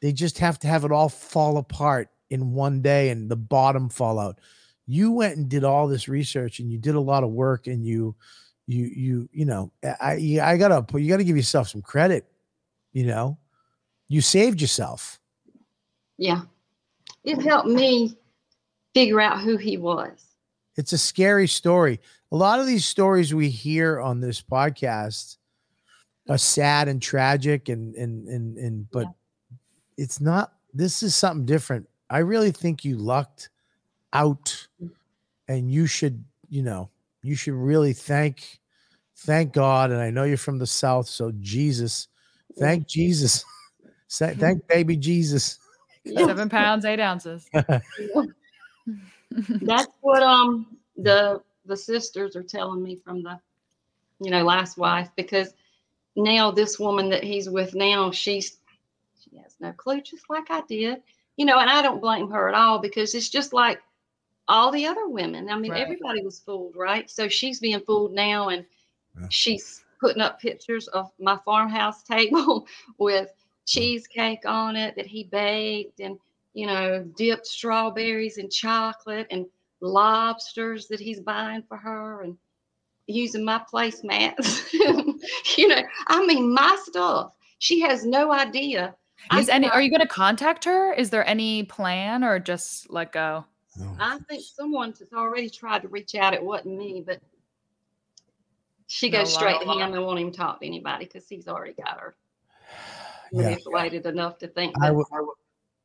[0.00, 3.90] they just have to have it all fall apart in one day and the bottom
[3.90, 4.38] fall out
[4.86, 7.84] you went and did all this research and you did a lot of work and
[7.84, 8.14] you
[8.66, 9.70] you you you know
[10.00, 12.24] i i gotta put you gotta give yourself some credit
[12.94, 13.36] you know
[14.08, 15.20] you saved yourself
[16.18, 16.42] Yeah.
[17.24, 18.16] It helped me
[18.94, 20.10] figure out who he was.
[20.76, 22.00] it's a scary story.
[22.30, 25.36] A lot of these stories we hear on this podcast
[26.28, 29.06] are sad and tragic and and and and but
[29.96, 31.88] it's not this is something different.
[32.10, 33.50] I really think you lucked
[34.12, 34.68] out
[35.48, 36.90] and you should, you know,
[37.22, 38.60] you should really thank
[39.16, 42.08] thank God and I know you're from the south so Jesus
[42.58, 43.44] thank Jesus.
[44.10, 45.58] Thank baby Jesus.
[46.08, 46.26] Yeah.
[46.26, 47.48] Seven pounds, eight ounces.
[49.62, 53.38] That's what um the the sisters are telling me from the
[54.20, 55.54] you know last wife because
[56.16, 58.58] now this woman that he's with now she's
[59.22, 61.02] she has no clue just like I did
[61.36, 63.80] you know and I don't blame her at all because it's just like
[64.48, 65.82] all the other women I mean Right.
[65.82, 68.64] everybody was fooled right so she's being fooled now and
[69.20, 69.26] Yeah.
[69.28, 72.66] she's putting up pictures of my farmhouse table
[72.98, 73.30] with
[73.68, 76.18] cheesecake on it that he baked and
[76.54, 79.46] you know dipped strawberries in chocolate and
[79.80, 82.36] lobsters that he's buying for her and
[83.06, 84.72] using my placemats.
[85.56, 87.32] you know, I mean, my stuff.
[87.58, 88.94] She has no idea.
[89.30, 90.92] I Is any are you gonna contact her?
[90.92, 93.44] Is there any plan or just let go?
[93.98, 96.34] I think someone has already tried to reach out.
[96.34, 97.20] It wasn't me, but
[98.86, 101.74] she No goes straight to him and won't even talk to anybody because he's already
[101.74, 102.14] got her
[103.32, 103.42] Yeah.
[103.42, 105.06] manipulated enough to think I that would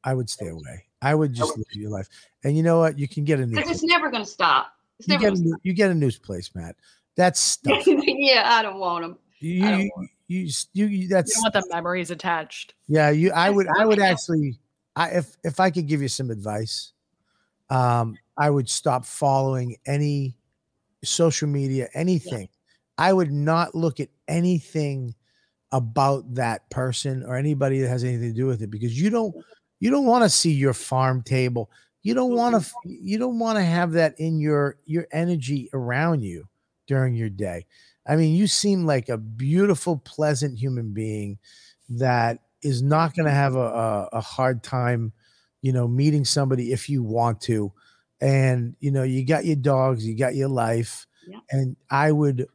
[0.04, 0.86] I would stay away.
[1.02, 2.08] I would just live your life.
[2.44, 2.98] And you know what?
[3.00, 4.74] You can get a new because it's never going to stop.
[5.00, 6.76] It's you never get a gonna new, you get a news place, Matt.
[7.16, 7.84] That's stuff.
[7.86, 9.18] yeah, I don't want them.
[9.40, 12.74] You I don't you, want- you, you, you You that's don't want the memories attached.
[12.88, 13.10] yeah.
[13.10, 14.60] You I would I would actually
[14.96, 16.94] I if if I could give you some advice,
[17.70, 20.38] um, I would stop following any
[21.04, 22.50] social media, anything.
[22.98, 25.16] I would not look at anything
[25.74, 29.36] about that person or anybody that has anything to do with it because you don't
[29.80, 31.70] you don't want to see your farm table.
[32.04, 32.38] You don't mm-hmm.
[32.38, 36.48] want to you don't want to have that in your your energy around you
[36.88, 37.66] during your day.
[38.08, 41.38] I mean, you seem like a beautiful, pleasant human being
[41.90, 43.40] that is not going to mm-hmm.
[43.40, 45.12] have a, a, a hard time,
[45.62, 47.72] you know, meeting somebody if you want to.
[48.22, 51.08] And, you know, you got your dogs, you got your life.
[51.28, 51.40] Yeah.
[51.52, 52.48] And I would,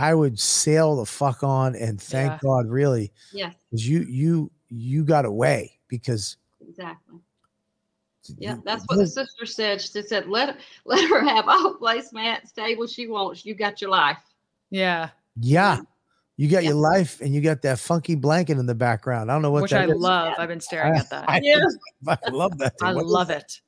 [0.00, 2.38] I would sail the fuck on and thank Yeah.
[2.42, 6.36] God really, Yes, because you, you, you got away because
[6.66, 7.18] exactly.
[8.38, 9.80] Yeah, you- that's what the sister said.
[9.80, 13.44] She said, "Let let her have all the placemats, table she wants.
[13.44, 14.18] You got your life."
[14.70, 15.10] Yeah.
[15.40, 15.80] yeah.
[16.36, 16.70] You got Yeah.
[16.70, 19.30] your life and you got that funky blanket in the background.
[19.30, 19.98] I don't know what Which that I is.
[19.98, 20.34] love.
[20.38, 21.24] I've been staring at that.
[21.28, 21.58] I, Yeah.
[22.06, 22.78] I love that.
[22.78, 22.88] thing.
[22.88, 23.42] I What is love that?
[23.42, 23.60] it.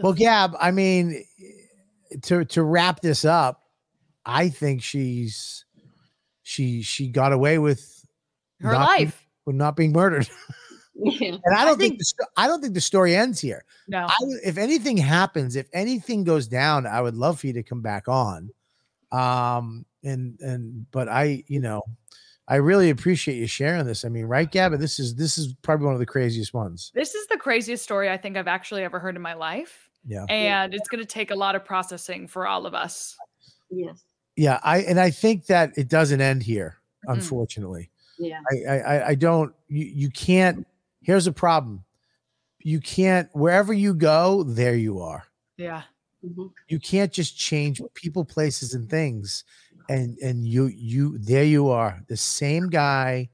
[0.00, 1.24] Well, Gab, I mean,
[2.22, 3.62] to to wrap this up,
[4.26, 5.64] I think she's
[6.42, 8.04] she she got away with
[8.60, 9.26] Her not being- life.
[9.46, 10.28] with not being murdered,
[10.94, 13.64] Yeah, and I I don't think, think- the I don't think the story ends here.
[13.88, 14.06] No.
[14.08, 14.14] I
[14.44, 18.08] if anything happens, if anything goes down, I would love for you to come back
[18.08, 18.50] on.
[19.10, 21.82] Um, and and but I, you know,
[22.48, 24.04] I really appreciate you sharing this.
[24.04, 24.72] I mean, right, Gab?
[24.78, 26.90] This is this is probably one of the craziest ones.
[26.94, 29.88] This is the craziest story I think I've actually ever heard in my life.
[30.06, 30.24] Yeah.
[30.28, 33.16] And it's going to take a lot of processing for all of us.
[33.70, 34.02] yes,
[34.36, 37.14] Yeah, I and I think that it doesn't end here, Mm-mm.
[37.14, 37.90] unfortunately.
[38.18, 40.66] yeah, I, I I- I don't you you can't
[41.00, 41.84] here's a problem.
[42.60, 45.24] You can't wherever you go, there you are.
[45.56, 45.82] Yeah.
[46.24, 46.52] Mhm.
[46.68, 49.44] You can't just change people, places, and things,
[49.88, 53.28] and and you you there you are, the same guy,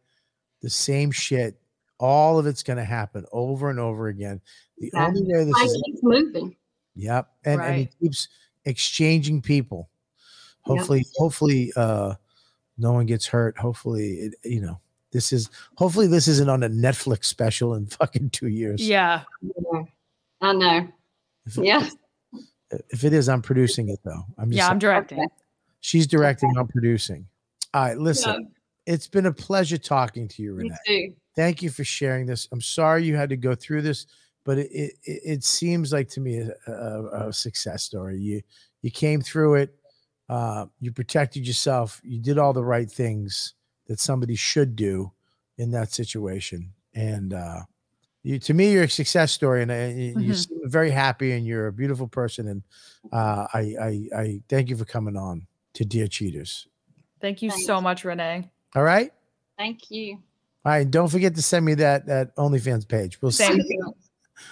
[0.62, 1.61] the same shit.
[2.01, 4.40] All of it's going to happen over and over again.
[4.78, 6.57] The only way this Life is keeps moving.
[6.94, 7.28] Yep.
[7.44, 8.28] And, and he keeps
[8.64, 9.90] exchanging people.
[10.67, 10.79] Yep.
[10.79, 12.15] Hopefully, hopefully uh
[12.77, 13.57] no one gets hurt.
[13.59, 14.79] Hopefully it, you know,
[15.13, 18.87] this is hopefully this isn't on a Netflix special in fucking two years.
[18.87, 19.23] Yeah.
[19.43, 19.83] Yeah.
[20.41, 20.89] I know.
[21.47, 21.89] If, it- Yeah.
[22.91, 24.25] if it is, I'm producing it though.
[24.37, 25.19] I'm just Yeah, I'm directing.
[25.21, 25.29] Okay.
[25.81, 27.27] she's directing, I'm producing.
[27.75, 28.43] All right, listen.
[28.87, 30.77] Yeah, It's been a pleasure talking to you, me Renee.
[30.87, 31.15] too.
[31.37, 32.49] Thank you for sharing this.
[32.53, 34.07] I'm sorry you had to go through this,
[34.45, 38.19] but it it, it it seems like to me a, a, a success story.
[38.19, 38.43] You
[38.83, 39.75] you came through it.
[40.29, 42.01] Uh, you protected yourself.
[42.05, 43.55] You did all the right things
[43.87, 45.12] that somebody should do
[45.57, 46.72] in that situation.
[46.95, 47.61] And uh,
[48.22, 51.47] you, to me, you're a success story, and uh, you, you seem very happy, and
[51.47, 52.49] you're a beautiful person.
[52.49, 52.62] And
[53.12, 56.66] uh, I, I I thank you for coming on to Dear Cheaters.
[57.20, 57.66] Thank you Thanks.
[57.66, 58.51] so much, Renee.
[58.74, 59.12] All right.
[59.57, 60.14] Thank you.
[60.64, 60.89] All right.
[60.91, 63.20] Don't forget to send me that that OnlyFans page.
[63.22, 63.61] We'll Same.
[63.62, 63.79] see.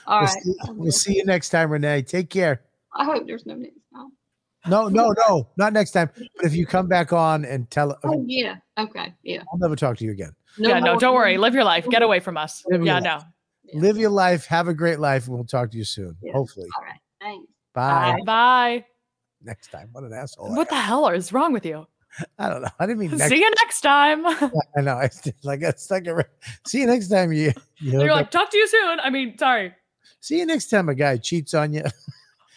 [0.06, 0.42] All We'll right.
[0.42, 2.02] see, we'll see you next time, Renee.
[2.02, 2.62] Take care.
[2.94, 3.80] I hope there's no next time.
[4.68, 6.10] No, no, no, not next time.
[6.14, 8.56] But if you come back on and tell, Oh yeah.
[8.78, 9.14] Okay.
[9.22, 9.42] Yeah.
[9.52, 10.32] I'll never talk to you again.
[10.58, 11.38] yeah, no, don't worry.
[11.38, 11.86] Live your life.
[11.88, 12.62] Get away from us.
[12.66, 13.22] Live your Yeah, life.
[13.72, 13.80] no.
[13.80, 14.46] Live your life.
[14.46, 16.16] Have a great life, and we'll talk to you soon.
[16.22, 16.32] Yeah.
[16.32, 16.68] Hopefully.
[16.76, 17.00] All right.
[17.20, 17.46] Thanks.
[17.74, 18.18] Bye.
[18.24, 18.84] Bye.
[19.42, 19.88] Next time.
[19.92, 20.54] What an asshole.
[20.54, 21.86] What the hell is wrong with you?
[22.38, 22.68] I don't know.
[22.78, 23.28] I didn't mean next.
[23.28, 24.24] See you next time.
[24.26, 24.94] I know.
[24.96, 25.10] I
[25.42, 26.26] like I stuck it.
[26.66, 27.32] See you next time.
[27.32, 27.52] You.
[27.78, 29.00] you You're like, up- talk to you soon.
[29.00, 29.74] I mean, sorry.
[30.20, 30.88] see you next time.
[30.88, 31.82] A guy cheats on you.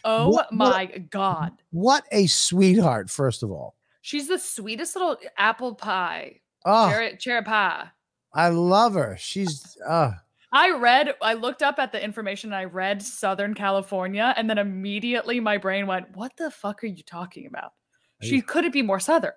[0.04, 1.52] Oh What- what- my God.
[1.72, 3.10] What a sweetheart.
[3.10, 3.76] First of all.
[4.02, 6.39] She's the sweetest little apple pie.
[6.66, 7.89] Oh, Cherry, cherry pie.
[8.34, 9.16] I love her.
[9.20, 9.78] She's.
[9.86, 10.12] Uh,
[10.52, 14.58] I read, I looked up at the information and I read Southern California, and then
[14.58, 17.74] immediately my brain went, What the fuck are you talking about?
[18.22, 18.41] She Hey.
[18.41, 19.34] couldn't be more Southern.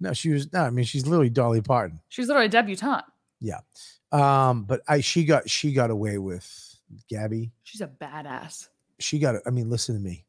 [0.00, 0.52] no, she was.
[0.52, 2.00] No, I mean she's literally Dolly Parton.
[2.08, 3.04] She's literally a debutante.
[3.40, 3.60] Yeah.
[4.10, 6.76] Um, but I she got she got away with
[7.08, 7.52] Gabby.
[7.62, 8.68] She's a badass.
[8.98, 10.24] She got I mean, listen to me.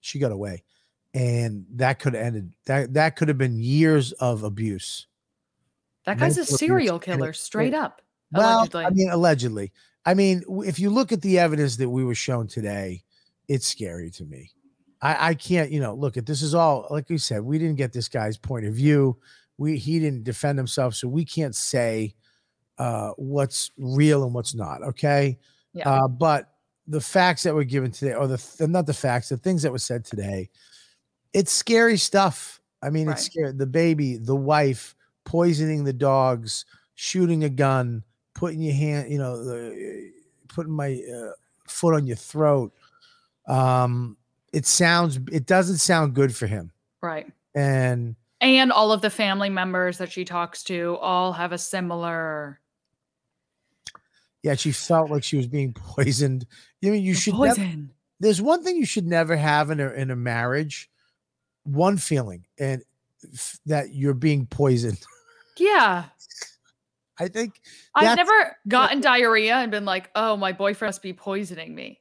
[0.00, 0.64] She got away.
[1.14, 5.06] And that could have ended that that could have been years of abuse.
[6.04, 8.02] That guy's a Mental abuse serial and killer, straight up.
[8.32, 8.84] Well, Allegedly.
[8.84, 9.72] I mean, allegedly.
[10.04, 13.04] I mean, if you look at the evidence that we were shown today,
[13.46, 14.50] it's scary to me.
[15.00, 17.76] I, I can't, you know, look at this is all like we said, we didn't
[17.76, 19.18] get this guy's point of view.
[19.58, 22.14] We he didn't defend himself, so we can't say
[22.78, 24.82] uh what's real and what's not.
[24.82, 25.38] Okay.
[25.74, 25.88] Yeah.
[25.88, 26.51] Uh, but
[26.86, 29.72] the facts that were given today, or the th- not the facts, the things that
[29.72, 30.50] were said today,
[31.32, 32.60] it's scary stuff.
[32.82, 33.52] I mean, it's scary.
[33.52, 36.64] The baby, the wife, poisoning the dogs,
[36.94, 38.02] shooting a gun,
[38.34, 40.12] putting your hand, you know, the,
[40.48, 41.32] putting my uh,
[41.68, 42.72] foot on your throat.
[43.46, 44.16] Um,
[44.52, 46.72] it sounds, it doesn't sound good for him.
[47.00, 47.26] right.
[47.54, 52.58] And And all of the family members that she talks to all have a similar
[54.42, 56.46] yeah, she felt like she was being poisoned.
[56.84, 57.34] I mean, you should.
[57.34, 57.90] Never, poison.
[58.20, 60.90] there's one thing you should never have in a in a marriage,
[61.64, 62.82] one feeling, and
[63.32, 65.00] f- that you're being poisoned.
[65.58, 66.04] yeah.
[67.20, 67.60] I think
[67.94, 72.00] I've never gotten diarrhea and been like, oh, my boyfriend must be poisoning me.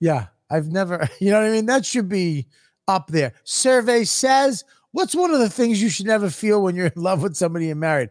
[0.00, 1.66] Yeah, I've never, you know what I mean?
[1.66, 2.46] That should be
[2.88, 3.34] up there.
[3.44, 7.22] Survey says, what's one of the things you should never feel when you're in love
[7.22, 8.10] with somebody and married?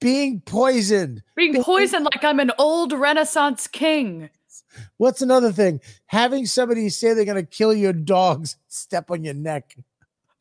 [0.00, 1.22] Being poisoned.
[1.34, 4.28] Being poisoned like I'm an old Renaissance king.
[4.96, 5.80] What's another thing?
[6.06, 9.76] Having somebody say they're going to kill your dogs, step on your neck.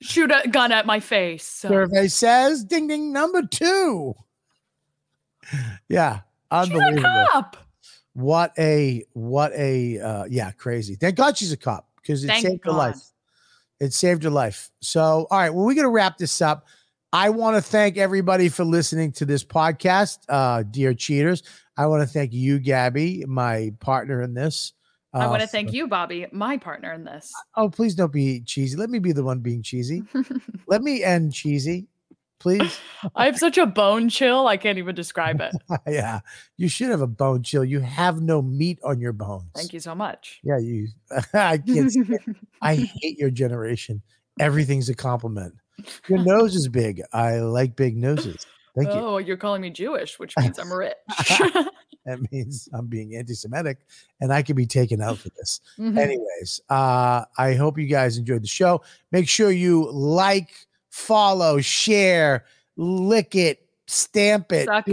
[0.01, 1.45] Shoot a gun at my face.
[1.45, 4.15] So- Survey says, ding, ding, number two.
[5.87, 7.25] Yeah, She's a unbelievable.
[7.31, 7.57] cop.
[8.13, 10.95] What a, what a, uh, yeah, crazy.
[10.95, 12.97] Thank God she's a cop because it Thank saved her life.
[13.79, 14.69] It saved her life.
[14.81, 16.65] So, all right, well, we're going to wrap this up.
[17.13, 21.43] I want to thank everybody for listening to this podcast, uh, dear cheaters.
[21.77, 24.73] I want to thank you, Gabby, my partner in this.
[25.13, 27.31] I uh, want to thank you, Bobby, my partner in this.
[27.55, 28.75] Oh, please don't be cheesy.
[28.75, 30.01] Let me be the one being cheesy.
[30.67, 31.85] Let me end cheesy,
[32.39, 32.79] please.
[33.15, 34.47] I have such a bone chill.
[34.47, 35.53] I can't even describe it.
[35.87, 36.21] yeah,
[36.57, 37.63] you should have a bone chill.
[37.63, 39.51] You have no meat on your bones.
[39.53, 40.39] Thank you so much.
[40.43, 40.87] Yeah, you.
[41.35, 41.93] I can't.
[42.59, 44.01] I hate your generation.
[44.39, 45.53] Everything's a compliment.
[46.07, 47.01] Your nose is big.
[47.13, 48.45] I like big noses.
[48.75, 48.99] Thank you.
[48.99, 50.93] oh, you're calling me Jewish, which means I'm rich.
[52.05, 53.77] That means I'm being anti-Semitic,
[54.19, 55.61] and I can be taken out for this.
[55.79, 55.97] Mhm.
[55.97, 58.81] Anyways, uh, I hope you guys enjoyed the show.
[59.13, 60.49] Make sure you like,
[60.89, 62.43] follow, share,
[62.75, 64.91] lick it, stamp it, Suck do-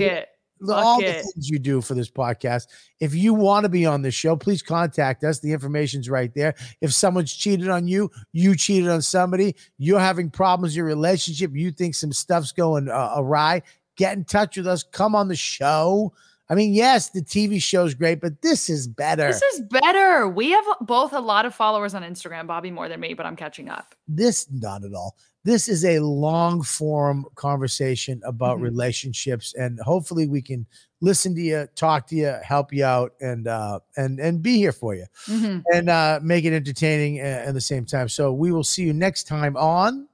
[0.63, 0.71] it.
[0.71, 2.67] all the things you do for this podcast.
[3.01, 5.41] If you want to be on this show, please contact us.
[5.41, 6.55] The information's right there.
[6.81, 11.53] If someone's cheated on you, you cheated on somebody, you're having problems in your relationship,
[11.55, 13.63] you think some stuff's going uh, awry,
[13.97, 14.83] get in touch with us.
[14.83, 16.13] Come on the show.
[16.51, 19.29] I mean, yes, the TV show's great, but this is better.
[19.29, 20.27] This is better.
[20.29, 22.49] We have both a lot of followers on Instagram.
[22.49, 23.95] Bobby more than me, but I'm catching up.
[24.09, 28.63] this not at all this is a long form conversation about Mhm.
[28.63, 30.67] relationships and hopefully we can
[31.01, 34.73] listen to you talk to you help you out and uh and and be here
[34.73, 35.63] for you Mhm.
[35.73, 38.93] and uh make it entertaining a- at the same time so we will see you
[38.93, 40.09] next time on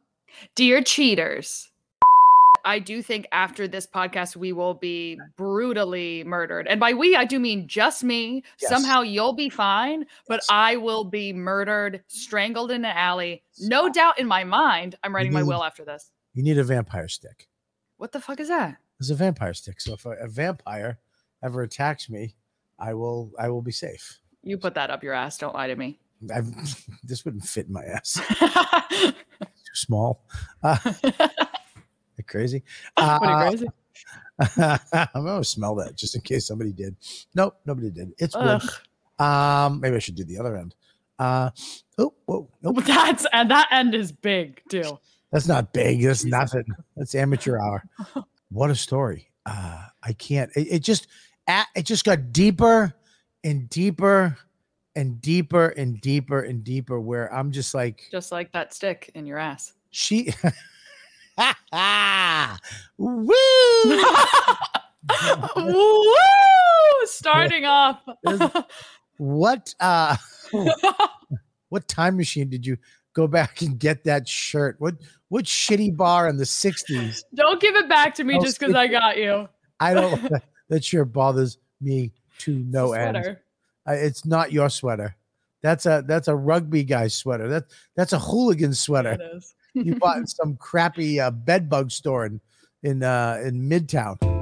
[0.54, 1.70] Dear cheaters,
[2.66, 6.66] I do think after this podcast, we will be brutally murdered.
[6.68, 8.42] And by we, I do mean just me.
[8.60, 8.70] Yes.
[8.70, 10.46] Somehow you'll be fine, but Yes.
[10.50, 13.42] I will be murdered, strangled in an alley.
[13.60, 16.10] No doubt in my mind, I'm writing my will after this.
[16.34, 17.48] you need a vampire stick
[17.96, 18.76] What the fuck is that?
[19.00, 20.98] It's a vampire stick so if a, a vampire
[21.42, 22.34] ever attacks me
[22.78, 25.38] i will i will be safe You put that up your ass.
[25.38, 25.98] Don't lie to me.
[26.34, 26.46] I've,
[27.04, 30.24] this wouldn't fit in my ass too small
[30.62, 30.78] uh,
[32.22, 32.62] crazy
[32.96, 33.66] Uh, crazy.
[34.58, 36.94] I'm gonna smell that just in case somebody did.
[37.34, 38.12] Nope, nobody did.
[38.18, 38.60] It's good.
[39.18, 40.74] Um, maybe I should do the other end.
[41.18, 41.50] Uh,
[41.98, 44.98] oh, whoa, nope, That's and that end is big too.
[45.32, 46.02] that's not big.
[46.02, 46.64] That's nothing.
[46.96, 47.82] That's amateur hour.
[48.50, 49.30] What a story.
[49.46, 50.50] Uh, I can't.
[50.54, 51.06] It, it just,
[51.48, 52.92] it just got deeper
[53.44, 54.36] and deeper
[54.94, 57.00] and deeper and deeper and deeper.
[57.00, 59.72] Where I'm just like, Just like that stick in your ass.
[59.90, 60.34] she.
[62.98, 63.32] Woo!
[65.56, 66.02] Woo!
[67.06, 68.00] Starting off.
[69.18, 70.16] what uh
[71.68, 72.76] what time machine did you
[73.14, 74.94] go back and get that shirt what
[75.28, 78.86] what shitty bar in the 60s Don't give it back to me just because I
[78.88, 79.48] got you.
[79.80, 80.30] i don't
[80.68, 85.16] that shirt bothers me to no end Uh, it's not your sweater
[85.62, 87.64] that's a that's a rugby guy's sweater that
[87.94, 89.54] that's a hooligan sweater It is.
[89.84, 92.40] You bought some crappy uh, bed bug store in
[92.82, 94.35] in uh in midtown